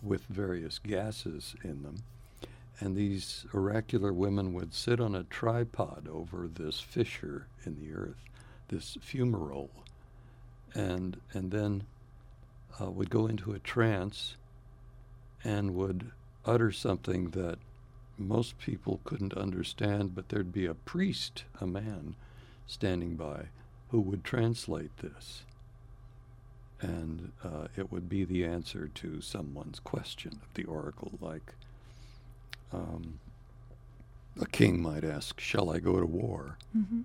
with 0.02 0.25
various 0.26 0.78
gases 0.78 1.54
in 1.62 1.82
them. 1.82 1.96
And 2.80 2.94
these 2.94 3.44
oracular 3.52 4.12
women 4.12 4.54
would 4.54 4.72
sit 4.72 5.00
on 5.00 5.14
a 5.14 5.25
tripod 5.25 6.08
over 6.10 6.46
this 6.46 6.78
fissure 6.78 7.46
in 7.64 7.80
the 7.80 7.92
earth, 7.92 8.22
this 8.68 8.96
fumarole, 8.98 9.70
and, 10.75 11.20
and 11.32 11.50
then 11.50 11.84
uh, 12.80 12.90
would 12.90 13.10
go 13.10 13.26
into 13.26 13.52
a 13.52 13.58
trance 13.58 14.37
and 15.42 15.75
would 15.75 16.12
utter 16.44 16.70
something 16.70 17.30
that 17.30 17.58
most 18.18 18.58
people 18.58 19.00
couldn't 19.04 19.34
understand, 19.34 20.14
but 20.14 20.28
there'd 20.28 20.52
be 20.52 20.66
a 20.66 20.75
priest, 20.75 21.44
a 21.60 21.66
man, 21.66 22.16
standing 22.66 23.16
by 23.16 23.46
who 23.90 24.00
would 24.00 24.25
translate 24.25 24.96
this. 24.98 25.42
And 26.80 27.32
uh, 27.42 27.68
it 27.76 27.90
would 27.90 28.08
be 28.08 28.25
the 28.25 28.44
answer 28.44 28.88
to 28.94 29.20
someone's 29.20 29.80
question 29.80 30.40
of 30.42 30.54
the 30.54 30.64
oracle, 30.64 31.12
like 31.20 31.54
um, 32.72 33.18
a 34.40 34.46
king 34.46 34.80
might 34.80 35.04
ask, 35.04 35.40
Shall 35.40 35.70
I 35.70 35.78
go 35.78 35.98
to 35.98 36.06
war? 36.06 36.56
Mm-hmm. 36.76 37.00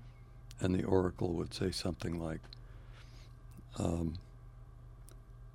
And 0.60 0.76
the 0.76 0.84
oracle 0.84 1.34
would 1.34 1.54
say 1.54 1.72
something 1.72 2.24
like, 2.24 2.40
um, 3.80 4.16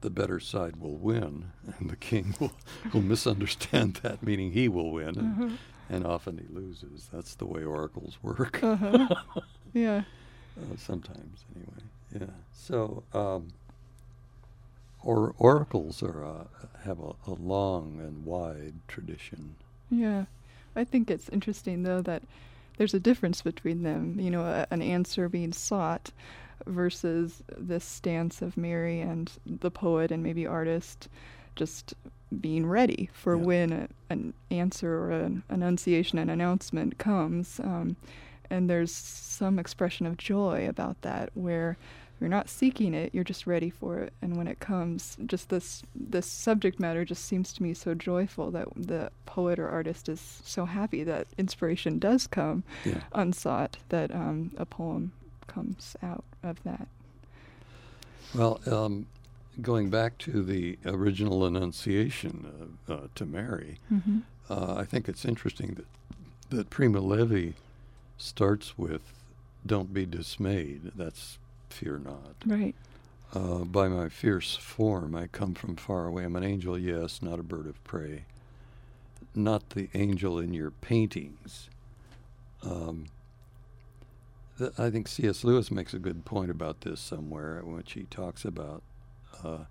the 0.00 0.10
better 0.10 0.38
side 0.40 0.76
will 0.76 0.96
win, 0.96 1.52
and 1.78 1.90
the 1.90 1.96
king 1.96 2.34
will, 2.40 2.52
will 2.92 3.02
misunderstand 3.02 3.94
that, 4.02 4.22
meaning 4.22 4.52
he 4.52 4.68
will 4.68 4.90
win, 4.90 5.18
and, 5.18 5.42
uh-huh. 5.42 5.56
and 5.90 6.06
often 6.06 6.38
he 6.38 6.54
loses. 6.54 7.08
That's 7.12 7.34
the 7.34 7.46
way 7.46 7.64
oracles 7.64 8.18
work. 8.22 8.62
Uh-huh. 8.62 9.08
yeah. 9.72 10.02
Uh, 10.56 10.76
sometimes, 10.76 11.44
anyway. 11.54 12.26
Yeah. 12.28 12.34
So, 12.52 13.02
um, 13.12 13.48
or 15.02 15.34
oracles 15.38 16.02
are 16.02 16.24
uh, 16.24 16.44
have 16.84 17.00
a, 17.00 17.12
a 17.26 17.34
long 17.34 18.00
and 18.00 18.24
wide 18.24 18.74
tradition. 18.88 19.56
Yeah, 19.90 20.24
I 20.74 20.84
think 20.84 21.10
it's 21.10 21.28
interesting 21.28 21.82
though 21.82 22.02
that 22.02 22.22
there's 22.76 22.94
a 22.94 23.00
difference 23.00 23.42
between 23.42 23.82
them. 23.82 24.18
You 24.18 24.30
know, 24.30 24.42
a, 24.42 24.66
an 24.70 24.82
answer 24.82 25.28
being 25.28 25.52
sought 25.52 26.10
versus 26.66 27.42
this 27.56 27.84
stance 27.84 28.42
of 28.42 28.56
Mary 28.56 29.00
and 29.00 29.32
the 29.46 29.70
poet 29.70 30.10
and 30.10 30.22
maybe 30.22 30.46
artist 30.46 31.08
just 31.56 31.94
being 32.40 32.66
ready 32.66 33.08
for 33.12 33.36
Yeah. 33.36 33.42
when 33.44 33.72
a, 33.72 33.88
an 34.10 34.34
answer 34.50 34.92
or 34.98 35.10
an 35.10 35.42
annunciation, 35.48 36.18
an 36.18 36.28
announcement 36.30 36.98
comes. 36.98 37.58
Um, 37.60 37.96
and 38.50 38.68
there's 38.68 38.92
some 38.92 39.58
expression 39.58 40.06
of 40.06 40.16
joy 40.16 40.66
about 40.68 41.00
that 41.02 41.30
where 41.34 41.76
you're 42.20 42.28
not 42.28 42.48
seeking 42.48 42.94
it, 42.94 43.14
you're 43.14 43.22
just 43.24 43.46
ready 43.46 43.70
for 43.70 43.98
it. 43.98 44.12
And 44.20 44.36
when 44.36 44.48
it 44.48 44.58
comes, 44.58 45.16
just 45.26 45.50
this 45.50 45.82
this 45.94 46.26
subject 46.26 46.80
matter 46.80 47.04
just 47.04 47.24
seems 47.24 47.52
to 47.52 47.62
me 47.62 47.74
so 47.74 47.94
joyful 47.94 48.50
that 48.50 48.66
the 48.74 49.10
poet 49.24 49.58
or 49.58 49.68
artist 49.68 50.08
is 50.08 50.40
so 50.44 50.64
happy 50.64 51.04
that 51.04 51.28
inspiration 51.38 51.98
does 52.00 52.26
come 52.26 52.64
Yeah. 52.84 53.00
unsought, 53.12 53.76
that 53.90 54.12
um, 54.14 54.50
a 54.56 54.66
poem 54.66 55.12
comes 55.48 55.96
out 56.02 56.24
of 56.44 56.62
that. 56.62 56.86
Well, 58.34 58.60
um, 58.70 59.06
going 59.60 59.90
back 59.90 60.18
to 60.18 60.42
the 60.42 60.78
original 60.84 61.44
Annunciation 61.44 62.70
uh, 62.88 62.92
uh, 62.92 63.00
to 63.16 63.26
Mary, 63.26 63.78
Mm-hmm. 63.92 64.18
uh, 64.50 64.74
I 64.76 64.84
think 64.84 65.08
it's 65.08 65.24
interesting 65.24 65.74
that 65.74 65.86
that 66.50 66.70
Primo 66.70 67.00
Levi 67.00 67.52
starts 68.16 68.78
with 68.78 69.02
"Don't 69.66 69.92
be 69.92 70.06
dismayed." 70.06 70.92
That's 70.96 71.38
fear 71.68 71.98
not. 71.98 72.36
Right. 72.46 72.74
Uh, 73.34 73.64
by 73.64 73.88
my 73.88 74.08
fierce 74.08 74.56
form, 74.56 75.14
I 75.14 75.26
come 75.26 75.52
from 75.54 75.76
far 75.76 76.06
away. 76.06 76.24
I'm 76.24 76.36
an 76.36 76.44
angel, 76.44 76.78
yes, 76.78 77.20
not 77.20 77.38
a 77.38 77.42
bird 77.42 77.66
of 77.66 77.82
prey. 77.84 78.24
Not 79.34 79.70
the 79.70 79.90
angel 79.92 80.38
in 80.38 80.54
your 80.54 80.70
paintings. 80.70 81.68
Um, 82.62 83.06
I 84.78 84.90
think 84.90 85.08
C.S. 85.08 85.44
Lewis 85.44 85.70
makes 85.70 85.94
a 85.94 85.98
good 85.98 86.24
point 86.24 86.50
about 86.50 86.80
this 86.82 87.00
somewhere, 87.00 87.58
in 87.58 87.72
which 87.72 87.92
he 87.92 88.04
talks 88.04 88.44
about 88.44 88.82
uh, 89.44 89.64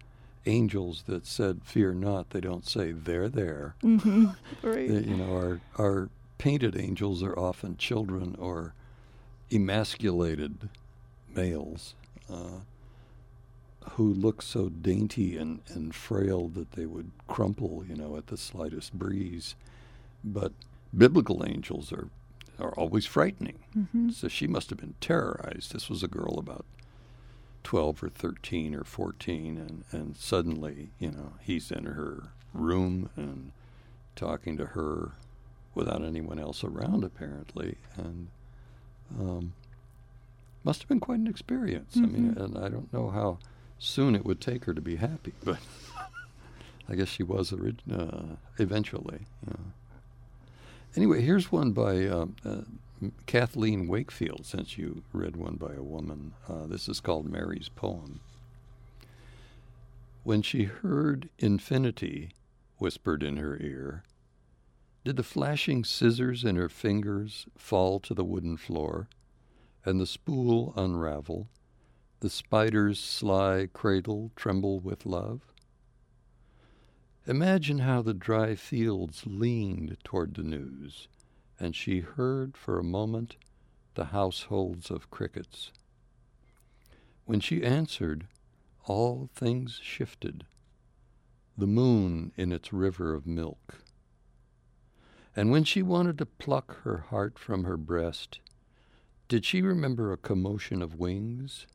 angels 0.45 1.03
that 1.07 1.25
said, 1.25 1.61
"Fear 1.63 1.95
not." 1.95 2.29
They 2.31 2.41
don't 2.41 2.65
say, 2.65 2.91
"They're 2.91 3.29
there." 3.29 3.75
Mm-hmm. 3.83 4.27
Right. 4.61 4.89
Uh, 4.89 4.93
you 4.93 5.17
know, 5.17 5.33
our 5.33 5.61
our 5.77 6.09
painted 6.37 6.77
angels 6.77 7.23
are 7.23 7.37
often 7.37 7.77
children 7.77 8.35
or 8.39 8.73
emasculated 9.51 10.69
males 11.33 11.95
uh, 12.29 12.59
who 13.91 14.13
look 14.13 14.41
so 14.41 14.69
dainty 14.69 15.37
and, 15.37 15.61
and 15.69 15.95
frail 15.95 16.47
that 16.49 16.73
they 16.73 16.85
would 16.85 17.11
crumple, 17.27 17.83
you 17.87 17.95
know, 17.95 18.17
at 18.17 18.27
the 18.27 18.37
slightest 18.37 18.93
breeze. 18.93 19.55
But 20.23 20.51
biblical 20.95 21.45
angels 21.45 21.91
are 21.91 22.09
are 22.59 22.73
always 22.73 23.05
frightening. 23.05 23.59
Mm-hmm. 23.77 24.09
So 24.09 24.27
she 24.27 24.47
must 24.47 24.69
have 24.69 24.79
been 24.79 24.95
terrorized. 25.01 25.73
This 25.73 25.89
was 25.89 26.03
a 26.03 26.07
girl 26.07 26.37
about 26.39 26.65
12 27.63 28.03
or 28.03 28.09
13 28.09 28.73
or 28.75 28.83
14, 28.83 29.57
and, 29.57 29.83
and 29.91 30.15
suddenly, 30.17 30.89
you 30.99 31.11
know, 31.11 31.33
he's 31.41 31.69
in 31.71 31.85
her 31.85 32.29
room 32.53 33.09
and 33.15 33.51
talking 34.15 34.57
to 34.57 34.67
her 34.67 35.11
without 35.75 36.03
anyone 36.03 36.39
else 36.39 36.63
around, 36.63 37.03
apparently. 37.03 37.75
And 37.97 38.27
um, 39.19 39.53
must 40.63 40.81
have 40.81 40.87
been 40.89 40.99
quite 40.99 41.19
an 41.19 41.27
experience. 41.27 41.95
I 41.97 42.01
mean, 42.01 42.33
Mhm. 42.33 42.41
and 42.43 42.57
I 42.57 42.69
don't 42.69 42.91
know 42.91 43.09
how 43.09 43.37
soon 43.77 44.15
it 44.15 44.25
would 44.25 44.41
take 44.41 44.65
her 44.65 44.73
to 44.73 44.81
be 44.81 44.95
happy, 44.95 45.33
but 45.43 45.59
I 46.89 46.95
guess 46.95 47.09
she 47.09 47.21
was 47.23 47.51
orig- 47.53 47.81
uh, 47.91 48.35
eventually. 48.57 49.27
Yeah. 49.45 49.53
Anyway, 50.97 51.21
here's 51.21 51.51
one 51.51 51.73
by 51.73 52.07
um, 52.07 52.35
uh, 52.43 52.61
Kathleen 53.27 53.87
Wakefield, 53.87 54.47
since 54.47 54.79
you 54.79 55.03
read 55.13 55.35
one 55.35 55.53
by 55.53 55.75
a 55.75 55.83
woman. 55.83 56.33
Uh, 56.49 56.65
this 56.65 56.89
is 56.89 56.99
called 56.99 57.29
Mary's 57.29 57.69
Poem. 57.69 58.19
When 60.23 60.41
she 60.41 60.63
heard 60.63 61.29
infinity 61.37 62.31
whispered 62.79 63.21
in 63.21 63.37
her 63.37 63.59
ear, 63.61 64.05
did 65.05 65.17
the 65.17 65.23
flashing 65.23 65.83
scissors 65.83 66.43
in 66.43 66.55
her 66.55 66.67
fingers 66.67 67.45
fall 67.55 67.99
to 67.99 68.15
the 68.15 68.25
wooden 68.25 68.57
floor, 68.57 69.07
and 69.85 70.01
the 70.01 70.07
spool 70.07 70.73
unravel, 70.75 71.47
the 72.21 72.29
spider's 72.31 72.99
sly 72.99 73.69
cradle 73.71 74.31
tremble 74.35 74.79
with 74.79 75.05
love? 75.05 75.41
Imagine 77.27 77.79
how 77.79 78.01
the 78.01 78.13
dry 78.13 78.55
fields 78.55 79.23
leaned 79.25 79.97
toward 80.05 80.35
the 80.35 80.43
news, 80.43 81.09
and 81.59 81.75
she 81.75 81.99
heard 81.99 82.55
for 82.55 82.79
a 82.79 82.83
moment 82.83 83.35
the 83.95 84.05
households 84.05 84.89
of 84.89 85.11
crickets. 85.11 85.73
When 87.25 87.41
she 87.41 87.65
answered, 87.65 88.27
all 88.85 89.29
things 89.35 89.81
shifted, 89.83 90.45
the 91.57 91.67
moon 91.67 92.31
in 92.37 92.53
its 92.53 92.71
river 92.71 93.13
of 93.13 93.27
milk. 93.27 93.79
And 95.35 95.51
when 95.51 95.65
she 95.65 95.81
wanted 95.81 96.17
to 96.19 96.25
pluck 96.25 96.81
her 96.83 96.99
heart 97.09 97.37
from 97.37 97.65
her 97.65 97.75
breast, 97.75 98.39
did 99.27 99.43
she 99.43 99.61
remember 99.61 100.13
a 100.13 100.17
commotion 100.17 100.81
of 100.81 100.95
wings 100.95 101.67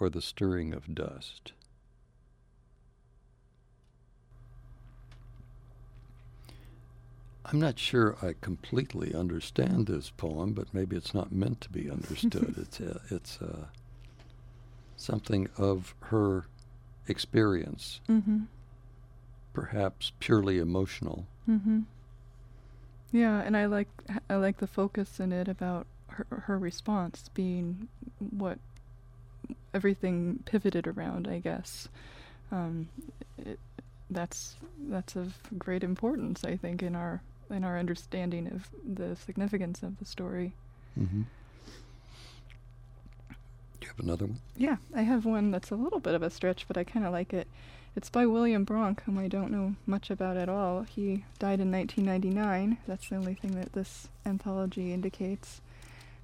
or 0.00 0.10
the 0.10 0.20
stirring 0.20 0.74
of 0.74 0.92
dust? 0.92 1.52
I'm 7.44 7.58
not 7.58 7.78
sure 7.78 8.16
I 8.22 8.34
completely 8.40 9.14
understand 9.14 9.86
this 9.86 10.10
poem, 10.10 10.52
but 10.52 10.72
maybe 10.72 10.96
it's 10.96 11.12
not 11.14 11.32
meant 11.32 11.60
to 11.62 11.70
be 11.70 11.90
understood. 11.90 12.54
it's 12.58 12.80
uh, 12.80 12.98
it's 13.10 13.40
uh, 13.42 13.66
something 14.96 15.48
of 15.58 15.94
her 16.04 16.46
experience, 17.08 18.00
Mm-hmm. 18.08 18.42
perhaps 19.52 20.12
purely 20.20 20.58
emotional. 20.58 21.26
Mm-hmm. 21.48 21.80
Yeah, 23.10 23.40
and 23.40 23.56
I 23.56 23.66
like 23.66 23.88
I 24.30 24.36
like 24.36 24.58
the 24.58 24.66
focus 24.66 25.18
in 25.20 25.32
it 25.32 25.48
about 25.48 25.86
her 26.08 26.26
her 26.44 26.58
response 26.58 27.28
being 27.34 27.88
what 28.18 28.58
everything 29.74 30.40
pivoted 30.44 30.86
around. 30.86 31.26
I 31.28 31.40
guess 31.40 31.88
um, 32.52 32.88
it, 33.36 33.58
that's 34.10 34.56
that's 34.88 35.16
of 35.16 35.34
great 35.58 35.82
importance. 35.84 36.44
I 36.44 36.56
think 36.56 36.82
in 36.82 36.94
our 36.94 37.20
in 37.52 37.64
our 37.64 37.78
understanding 37.78 38.48
of 38.48 38.68
the 38.84 39.16
significance 39.16 39.82
of 39.82 39.98
the 39.98 40.04
story. 40.04 40.54
Mm-hmm. 40.98 41.22
Do 43.80 43.86
you 43.86 43.88
have 43.88 43.98
another 43.98 44.26
one? 44.26 44.38
Yeah, 44.56 44.76
I 44.94 45.02
have 45.02 45.24
one 45.24 45.50
that's 45.50 45.70
a 45.70 45.76
little 45.76 46.00
bit 46.00 46.14
of 46.14 46.22
a 46.22 46.30
stretch, 46.30 46.66
but 46.68 46.76
I 46.76 46.84
kind 46.84 47.04
of 47.04 47.12
like 47.12 47.32
it. 47.32 47.48
It's 47.94 48.08
by 48.08 48.24
William 48.24 48.64
Bronk, 48.64 49.02
whom 49.02 49.18
I 49.18 49.28
don't 49.28 49.50
know 49.50 49.74
much 49.86 50.10
about 50.10 50.38
at 50.38 50.48
all. 50.48 50.82
He 50.82 51.24
died 51.38 51.60
in 51.60 51.70
1999. 51.70 52.78
That's 52.86 53.08
the 53.08 53.16
only 53.16 53.34
thing 53.34 53.54
that 53.56 53.74
this 53.74 54.08
anthology 54.24 54.92
indicates. 54.94 55.60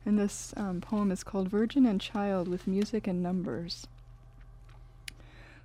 And 0.06 0.18
this 0.18 0.54
um, 0.56 0.80
poem 0.80 1.10
is 1.10 1.22
called 1.22 1.48
Virgin 1.48 1.84
and 1.84 2.00
Child 2.00 2.48
with 2.48 2.66
Music 2.66 3.06
and 3.06 3.22
Numbers. 3.22 3.86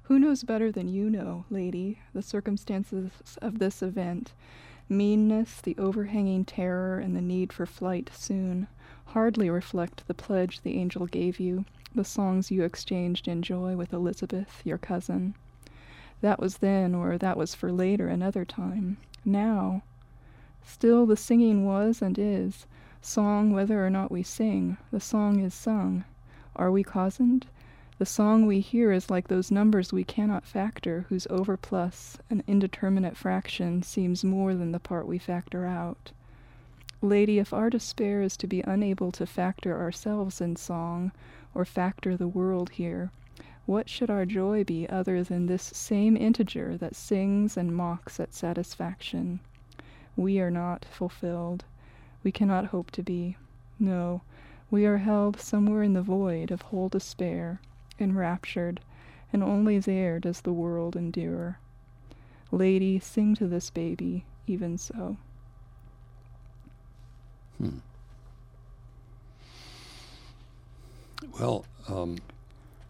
Who 0.04 0.20
knows 0.20 0.44
better 0.44 0.70
than 0.70 0.90
you 0.90 1.10
know, 1.10 1.46
lady, 1.50 2.00
the 2.14 2.22
circumstances 2.22 3.12
of 3.42 3.60
this 3.60 3.82
event? 3.82 4.34
Meanness, 4.90 5.62
the 5.62 5.76
overhanging 5.78 6.46
terror, 6.46 7.00
and 7.00 7.16
the 7.16 7.22
need 7.22 7.54
for 7.54 7.66
flight 7.66 8.10
soon 8.14 8.68
hardly 9.14 9.48
reflect 9.48 10.08
the 10.08 10.14
pledge 10.14 10.62
the 10.62 10.76
angel 10.76 11.06
gave 11.06 11.40
you, 11.40 11.66
the 11.94 12.04
songs 12.04 12.50
you 12.50 12.64
exchanged 12.64 13.28
in 13.28 13.44
joy 13.44 13.76
with 13.76 13.94
Elizabeth, 13.94 14.62
your 14.64 14.80
cousin. 14.80 15.36
That 16.22 16.40
was 16.40 16.58
then, 16.58 16.96
or 16.96 17.20
that 17.20 17.38
was 17.38 17.54
for 17.54 17.72
later, 17.72 18.08
another 18.08 18.44
time. 18.44 18.98
Now, 19.24 19.84
still 20.64 21.06
the 21.06 21.16
singing 21.16 21.64
was 21.64 22.02
and 22.02 22.18
is. 22.18 22.66
Song, 23.02 23.54
whether 23.54 23.86
or 23.86 23.90
not 23.92 24.12
we 24.12 24.24
sing, 24.24 24.78
the 24.92 25.00
song 25.00 25.40
is 25.40 25.54
sung. 25.54 26.06
Are 26.56 26.72
we 26.72 26.84
cozened? 26.84 27.46
The 28.00 28.08
song 28.08 28.48
we 28.48 28.60
hear 28.60 28.92
is 28.92 29.12
like 29.12 29.28
those 29.28 29.52
numbers 29.52 29.94
we 29.94 30.04
cannot 30.04 30.48
factor, 30.48 31.06
whose 31.10 31.28
overplus, 31.28 32.18
an 32.30 32.44
indeterminate 32.48 33.16
fraction, 33.16 33.84
seems 33.84 34.24
more 34.24 34.56
than 34.56 34.72
the 34.72 34.80
part 34.80 35.08
we 35.08 35.20
factor 35.20 35.66
out. 35.66 36.12
Lady, 37.02 37.38
if 37.38 37.54
our 37.54 37.70
despair 37.70 38.24
is 38.24 38.36
to 38.38 38.48
be 38.48 38.62
unable 38.62 39.12
to 39.12 39.28
factor 39.28 39.80
ourselves 39.80 40.42
in 40.42 40.56
song, 40.56 41.12
or 41.54 41.66
factor 41.66 42.18
the 42.18 42.28
world 42.28 42.72
here, 42.72 43.12
what 43.68 43.88
should 43.88 44.10
our 44.10 44.26
joy 44.26 44.64
be 44.64 44.90
other 44.90 45.24
than 45.24 45.46
this 45.46 45.64
same 45.64 46.18
integer 46.18 46.76
that 46.78 46.96
sings 46.96 47.56
and 47.56 47.76
mocks 47.76 48.20
at 48.20 48.34
satisfaction? 48.34 49.40
We 50.18 50.40
are 50.40 50.52
not 50.52 50.84
fulfilled. 50.86 51.64
We 52.24 52.32
cannot 52.32 52.66
hope 52.66 52.90
to 52.92 53.04
be. 53.04 53.38
No, 53.80 54.24
we 54.72 54.86
are 54.86 54.98
held 54.98 55.40
somewhere 55.40 55.84
in 55.84 55.94
the 55.94 56.02
void 56.02 56.50
of 56.50 56.64
whole 56.64 56.90
despair, 56.90 57.62
enraptured, 58.00 58.80
and 59.32 59.44
only 59.44 59.80
there 59.80 60.20
does 60.20 60.42
the 60.42 60.54
world 60.54 60.96
endure. 60.96 61.60
Lady, 62.52 63.00
sing 63.00 63.36
to 63.36 63.48
this 63.48 63.70
baby, 63.70 64.26
even 64.48 64.78
so. 64.78 65.18
Hmm. 67.58 67.78
Well, 71.40 71.66
um, 71.88 72.18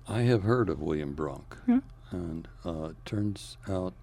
I 0.07 0.21
have 0.21 0.43
heard 0.43 0.69
of 0.69 0.81
William 0.81 1.13
Bronk, 1.13 1.57
Yeah. 1.67 1.79
and 2.11 2.47
uh, 2.65 2.89
it 2.89 3.05
turns 3.05 3.57
out 3.69 3.93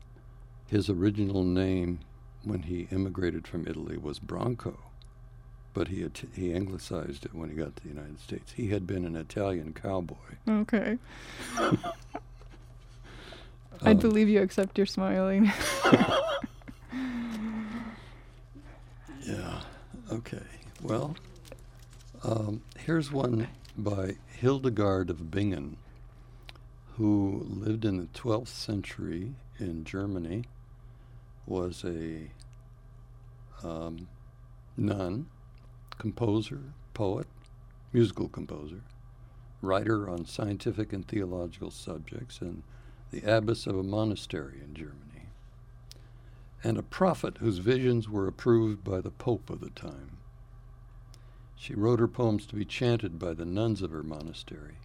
his 0.66 0.88
original 0.88 1.42
name 1.44 2.00
when 2.44 2.62
he 2.62 2.88
immigrated 2.90 3.46
from 3.46 3.66
Italy 3.66 3.98
was 3.98 4.18
Bronco, 4.18 4.78
but 5.72 5.88
he 5.88 6.06
he 6.34 6.52
anglicized 6.54 7.24
it 7.24 7.34
when 7.34 7.50
he 7.50 7.56
got 7.56 7.76
to 7.76 7.82
the 7.82 7.88
United 7.88 8.20
States. 8.20 8.52
He 8.52 8.68
had 8.68 8.86
been 8.86 9.04
an 9.04 9.16
Italian 9.16 9.72
cowboy. 9.72 10.16
Okay. 10.48 10.98
Um, 13.82 13.88
I'd 13.88 14.00
believe 14.00 14.28
you 14.28 14.42
except 14.42 14.76
you're 14.76 14.86
smiling. 14.86 15.50
Yeah. 19.22 19.60
Okay. 20.10 20.42
Well, 20.82 21.14
um, 22.24 22.62
here's 22.78 23.12
one 23.12 23.46
by 23.76 24.16
Hildegard 24.26 25.08
of 25.10 25.30
Bingen, 25.30 25.76
who 26.96 27.46
lived 27.48 27.84
in 27.84 27.98
the 27.98 28.06
12th 28.06 28.48
century 28.48 29.34
in 29.58 29.84
Germany, 29.84 30.44
was 31.46 31.84
a 31.84 32.30
um, 33.62 34.08
nun, 34.76 35.26
composer, 36.00 36.72
poet, 36.94 37.26
musical 37.92 38.26
composer, 38.26 38.80
writer 39.60 40.08
on 40.08 40.24
scientific 40.24 40.94
and 40.94 41.06
theological 41.06 41.70
subjects, 41.70 42.40
and 42.40 42.62
the 43.10 43.20
abbess 43.30 43.66
of 43.66 43.76
a 43.76 43.82
monastery 43.82 44.62
in 44.64 44.72
Germany, 44.72 45.28
and 46.64 46.78
a 46.78 46.82
prophet 46.82 47.36
whose 47.38 47.58
visions 47.58 48.08
were 48.08 48.26
approved 48.26 48.82
by 48.82 49.02
the 49.02 49.10
Pope 49.10 49.50
of 49.50 49.60
the 49.60 49.68
time. 49.70 50.16
She 51.54 51.74
wrote 51.74 52.00
her 52.00 52.08
poems 52.08 52.46
to 52.46 52.56
be 52.56 52.64
chanted 52.64 53.18
by 53.18 53.34
the 53.34 53.44
nuns 53.44 53.82
of 53.82 53.90
her 53.90 54.02
monastery. 54.02 54.78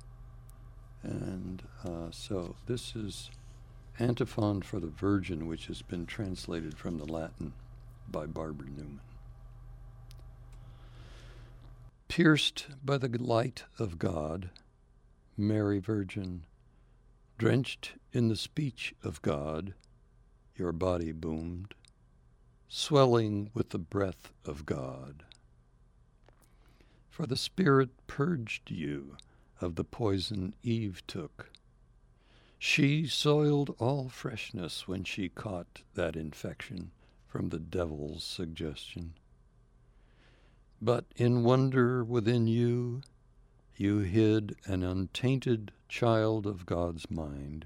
And 1.01 1.63
uh, 1.85 2.11
so 2.11 2.55
this 2.65 2.93
is 2.93 3.31
Antiphon 3.99 4.63
for 4.63 4.81
the 4.81 4.87
Virgin, 4.87 5.47
which 5.47 5.67
has 5.67 5.81
been 5.81 6.05
translated 6.05 6.77
from 6.77 6.97
the 6.97 7.05
Latin 7.05 7.53
by 8.11 8.25
Barbara 8.25 8.67
Newman. 8.67 8.99
Pierced 12.07 12.67
by 12.83 12.97
the 12.97 13.09
light 13.21 13.63
of 13.77 13.99
God, 13.99 14.49
Mary 15.35 15.79
Virgin, 15.79 16.45
drenched 17.37 17.93
in 18.13 18.29
the 18.29 18.37
speech 18.37 18.93
of 19.03 19.21
God, 19.21 19.73
your 20.55 20.71
body 20.71 21.11
boomed, 21.11 21.73
swelling 22.69 23.49
with 23.53 23.69
the 23.69 23.79
breath 23.79 24.31
of 24.45 24.65
God. 24.65 25.23
For 27.09 27.25
the 27.25 27.35
Spirit 27.35 27.89
purged 28.07 28.71
you 28.71 29.17
of 29.59 29.75
the 29.75 29.83
poison 29.83 30.53
Eve 30.63 31.01
took. 31.07 31.49
She 32.57 33.07
soiled 33.07 33.75
all 33.79 34.09
freshness 34.09 34.87
when 34.87 35.03
she 35.03 35.27
caught 35.27 35.81
that 35.95 36.15
infection 36.15 36.91
from 37.27 37.49
the 37.49 37.59
devil's 37.59 38.23
suggestion. 38.23 39.15
But 40.81 41.05
in 41.15 41.43
wonder 41.43 42.03
within 42.03 42.47
you, 42.47 43.01
you 43.77 43.99
hid 43.99 44.55
an 44.65 44.83
untainted 44.83 45.71
child 45.87 46.45
of 46.45 46.65
God's 46.65 47.09
mind, 47.09 47.65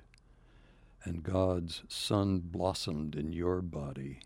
and 1.03 1.23
God's 1.23 1.83
Son 1.87 2.39
blossomed 2.39 3.15
in 3.15 3.31
your 3.33 3.61
body. 3.61 4.19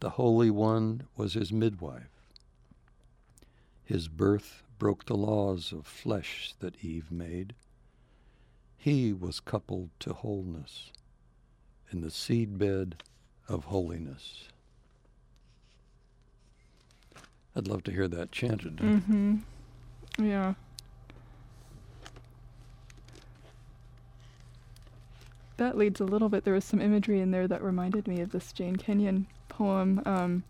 The 0.00 0.10
Holy 0.10 0.50
One 0.50 1.06
was 1.16 1.34
his 1.34 1.52
midwife. 1.52 2.10
His 3.84 4.08
birth 4.08 4.62
broke 4.78 5.06
the 5.06 5.16
laws 5.16 5.72
of 5.72 5.86
flesh 5.86 6.54
that 6.58 6.84
Eve 6.84 7.10
made. 7.10 7.54
He 8.76 9.12
was 9.12 9.38
coupled 9.38 9.90
to 10.00 10.12
wholeness 10.12 10.90
in 11.90 12.00
the 12.00 12.10
seedbed 12.10 12.94
of 13.48 13.66
holiness. 13.66 14.48
I'd 17.54 17.68
love 17.68 17.82
to 17.84 17.92
hear 17.92 18.08
that 18.08 18.32
chanted. 18.32 18.76
Mm-hmm. 18.76 19.36
Yeah. 20.18 20.54
That 25.58 25.76
leads 25.76 26.00
a 26.00 26.04
little 26.04 26.28
bit. 26.28 26.44
There 26.44 26.54
was 26.54 26.64
some 26.64 26.80
imagery 26.80 27.20
in 27.20 27.30
there 27.30 27.46
that 27.46 27.62
reminded 27.62 28.08
me 28.08 28.20
of 28.20 28.32
this 28.32 28.52
Jane 28.52 28.76
Kenyon 28.76 29.26
poem 29.48 30.02
um, 30.06 30.44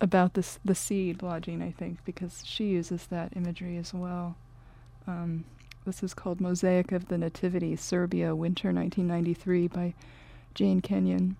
about 0.00 0.34
this 0.34 0.58
the 0.64 0.74
seed 0.74 1.22
lodging, 1.22 1.62
I 1.62 1.70
think, 1.70 2.04
because 2.04 2.42
she 2.44 2.66
uses 2.66 3.06
that 3.06 3.32
imagery 3.34 3.76
as 3.78 3.94
well. 3.94 4.36
Um, 5.06 5.44
this 5.86 6.02
is 6.02 6.14
called 6.14 6.40
Mosaic 6.40 6.92
of 6.92 7.08
the 7.08 7.16
Nativity, 7.16 7.76
Serbia, 7.76 8.34
Winter 8.34 8.72
1993 8.72 9.68
by 9.68 9.94
Jane 10.54 10.80
Kenyon. 10.80 11.36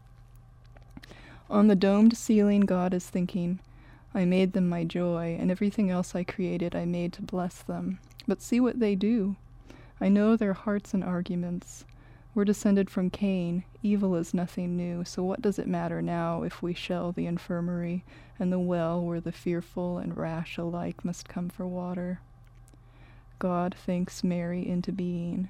On 1.48 1.68
the 1.68 1.76
domed 1.76 2.16
ceiling, 2.16 2.62
God 2.62 2.92
is 2.92 3.08
thinking, 3.08 3.60
I 4.12 4.24
made 4.24 4.52
them 4.52 4.68
my 4.68 4.82
joy, 4.82 5.36
and 5.38 5.50
everything 5.50 5.90
else 5.90 6.14
I 6.14 6.24
created 6.24 6.74
I 6.74 6.84
made 6.84 7.12
to 7.14 7.22
bless 7.22 7.62
them. 7.62 7.98
But 8.26 8.42
see 8.42 8.58
what 8.58 8.80
they 8.80 8.94
do. 8.94 9.36
I 10.00 10.08
know 10.08 10.36
their 10.36 10.54
hearts 10.54 10.92
and 10.92 11.04
arguments. 11.04 11.84
We're 12.34 12.44
descended 12.44 12.90
from 12.90 13.10
Cain. 13.10 13.64
Evil 13.82 14.16
is 14.16 14.34
nothing 14.34 14.76
new, 14.76 15.04
so 15.04 15.22
what 15.22 15.40
does 15.40 15.58
it 15.58 15.68
matter 15.68 16.02
now 16.02 16.42
if 16.42 16.62
we 16.62 16.74
shell 16.74 17.12
the 17.12 17.26
infirmary 17.26 18.04
and 18.38 18.52
the 18.52 18.58
well 18.58 19.02
where 19.02 19.20
the 19.20 19.32
fearful 19.32 19.98
and 19.98 20.16
rash 20.16 20.58
alike 20.58 21.04
must 21.04 21.28
come 21.28 21.48
for 21.48 21.66
water? 21.66 22.20
God 23.38 23.74
thinks 23.74 24.24
Mary 24.24 24.66
into 24.66 24.92
being. 24.92 25.48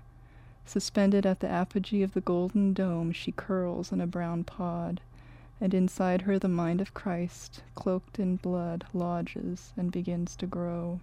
Suspended 0.64 1.24
at 1.24 1.40
the 1.40 1.48
apogee 1.48 2.02
of 2.02 2.12
the 2.12 2.20
golden 2.20 2.72
dome, 2.72 3.12
she 3.12 3.32
curls 3.32 3.92
in 3.92 4.00
a 4.00 4.06
brown 4.06 4.44
pod, 4.44 5.00
and 5.60 5.72
inside 5.74 6.22
her 6.22 6.38
the 6.38 6.48
mind 6.48 6.80
of 6.80 6.94
Christ, 6.94 7.62
cloaked 7.74 8.18
in 8.18 8.36
blood, 8.36 8.84
lodges 8.92 9.72
and 9.76 9.90
begins 9.90 10.36
to 10.36 10.46
grow. 10.46 11.00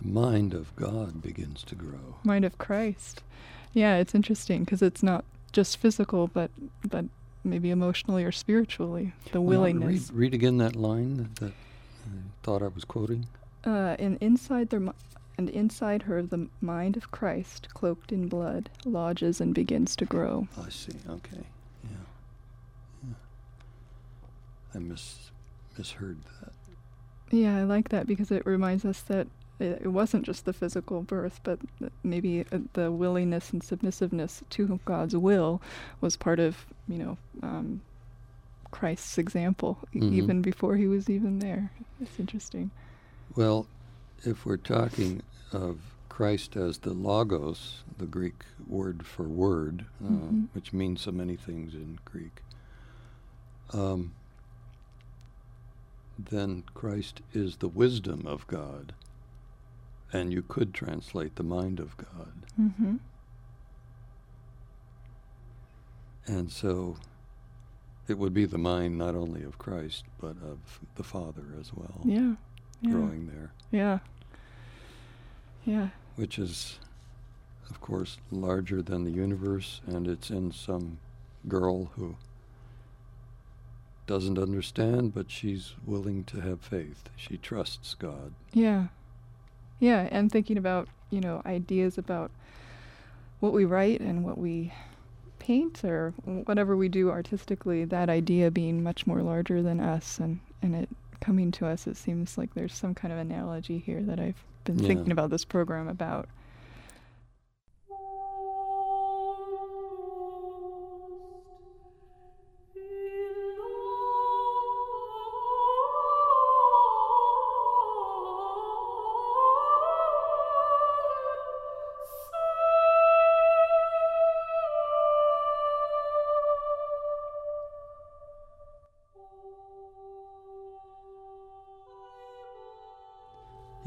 The 0.00 0.08
mind 0.08 0.54
of 0.54 0.74
God 0.76 1.20
begins 1.20 1.62
to 1.64 1.74
grow. 1.74 2.16
Mind 2.24 2.44
of 2.44 2.56
Christ. 2.58 3.22
Yeah, 3.74 3.96
it's 3.96 4.14
interesting 4.14 4.64
because 4.64 4.82
it's 4.82 5.02
not 5.02 5.24
just 5.52 5.76
physical, 5.76 6.26
but 6.28 6.50
but 6.88 7.04
maybe 7.44 7.70
emotionally 7.70 8.24
or 8.24 8.32
spiritually. 8.32 9.12
The 9.32 9.40
Well, 9.40 9.58
willingness. 9.60 10.10
Read, 10.10 10.18
read 10.18 10.34
again 10.34 10.58
that 10.58 10.76
line 10.76 11.16
that, 11.16 11.36
that 11.36 11.52
I 11.52 12.08
thought 12.42 12.62
I 12.62 12.68
was 12.68 12.84
quoting. 12.84 13.26
Uh, 13.64 13.96
and 13.98 14.16
inside 14.20 14.70
their 14.70 14.80
mi- 14.80 14.92
and 15.40 15.48
inside 15.48 16.02
her 16.02 16.22
the 16.22 16.48
mind 16.60 16.98
of 16.98 17.10
Christ, 17.10 17.68
cloaked 17.72 18.12
in 18.12 18.28
blood, 18.28 18.68
lodges 18.84 19.40
and 19.40 19.54
begins 19.54 19.96
to 19.96 20.04
grow. 20.04 20.46
I 20.62 20.68
see. 20.68 20.92
Okay. 21.08 21.44
Yeah. 21.84 21.96
yeah. 23.08 23.14
I 24.74 24.78
mis 24.78 25.30
misheard 25.78 26.18
that. 26.40 26.52
Yeah, 27.30 27.56
I 27.56 27.62
like 27.62 27.88
that 27.88 28.06
because 28.06 28.30
it 28.30 28.44
reminds 28.44 28.84
us 28.84 29.00
that 29.02 29.28
it, 29.58 29.80
it 29.82 29.88
wasn't 29.88 30.26
just 30.26 30.44
the 30.44 30.52
physical 30.52 31.00
birth, 31.00 31.40
but 31.42 31.58
maybe 32.02 32.44
uh, 32.52 32.58
the 32.74 32.92
willingness 32.92 33.50
and 33.50 33.62
submissiveness 33.62 34.42
to 34.50 34.78
God's 34.84 35.16
will 35.16 35.62
was 36.02 36.16
part 36.18 36.38
of, 36.38 36.66
you 36.86 36.98
know, 36.98 37.16
um, 37.42 37.80
Christ's 38.72 39.16
example, 39.16 39.78
Mhm. 39.94 40.12
even 40.12 40.42
before 40.42 40.76
he 40.76 40.86
was 40.86 41.08
even 41.08 41.38
there. 41.38 41.70
It's 41.98 42.18
interesting. 42.20 42.70
Well, 43.36 43.66
if 44.24 44.44
we're 44.44 44.58
talking 44.58 45.22
of 45.52 45.80
Christ 46.08 46.56
as 46.56 46.78
the 46.78 46.92
logos, 46.92 47.82
the 47.98 48.06
Greek 48.06 48.44
word 48.66 49.06
for 49.06 49.24
word, 49.24 49.86
uh, 50.04 50.08
Mhm. 50.08 50.48
which 50.52 50.72
means 50.72 51.00
so 51.02 51.12
many 51.12 51.36
things 51.36 51.74
in 51.74 51.98
Greek, 52.04 52.42
um, 53.72 54.12
then 56.18 56.62
Christ 56.74 57.22
is 57.32 57.56
the 57.56 57.68
wisdom 57.68 58.26
of 58.26 58.46
God. 58.46 58.94
And 60.12 60.32
you 60.32 60.42
could 60.42 60.74
translate 60.74 61.36
the 61.36 61.44
mind 61.44 61.78
of 61.78 61.96
God. 61.96 62.32
Mm-hmm. 62.60 62.96
And 66.26 66.50
so 66.50 66.96
it 68.08 68.18
would 68.18 68.34
be 68.34 68.44
the 68.44 68.58
mind 68.58 68.98
not 68.98 69.14
only 69.14 69.42
of 69.42 69.58
Christ, 69.58 70.04
but 70.18 70.36
of 70.42 70.80
the 70.96 71.04
Father 71.04 71.44
as 71.58 71.72
well, 71.72 72.00
Yeah. 72.04 72.34
Yeah. 72.82 72.90
growing 72.90 73.28
there, 73.28 73.52
Yeah. 73.70 74.00
Yeah. 75.64 75.88
which 76.16 76.38
is, 76.38 76.78
of 77.68 77.80
course, 77.80 78.18
larger 78.30 78.82
than 78.82 79.04
the 79.04 79.10
universe, 79.10 79.80
and 79.86 80.06
it's 80.08 80.30
in 80.30 80.52
some 80.52 80.98
girl 81.48 81.86
who 81.96 82.16
doesn't 84.06 84.38
understand, 84.38 85.14
but 85.14 85.30
she's 85.30 85.74
willing 85.86 86.24
to 86.24 86.40
have 86.40 86.60
faith. 86.60 87.08
She 87.16 87.36
trusts 87.36 87.94
God. 87.94 88.32
Yeah. 88.52 88.88
Yeah, 89.78 90.08
and 90.10 90.30
thinking 90.30 90.58
about, 90.58 90.88
you 91.10 91.20
know, 91.20 91.42
ideas 91.46 91.96
about 91.96 92.30
what 93.38 93.52
we 93.52 93.64
write 93.64 94.00
and 94.00 94.24
what 94.24 94.36
we 94.36 94.72
paint 95.38 95.84
or 95.84 96.12
whatever 96.24 96.76
we 96.76 96.88
do 96.88 97.10
artistically, 97.10 97.84
that 97.86 98.10
idea 98.10 98.50
being 98.50 98.82
much 98.82 99.06
more 99.06 99.22
larger 99.22 99.62
than 99.62 99.80
us 99.80 100.18
and, 100.18 100.40
and 100.60 100.74
it 100.74 100.88
coming 101.20 101.50
to 101.52 101.66
us, 101.66 101.86
it 101.86 101.96
seems 101.96 102.36
like 102.36 102.52
there's 102.54 102.74
some 102.74 102.94
kind 102.94 103.12
of 103.12 103.18
analogy 103.18 103.78
here 103.78 104.02
that 104.02 104.18
I've 104.18 104.42
been 104.64 104.78
Yeah. 104.78 104.88
thinking 104.88 105.12
about 105.12 105.30
this 105.30 105.44
program 105.44 105.88
about. 105.88 106.28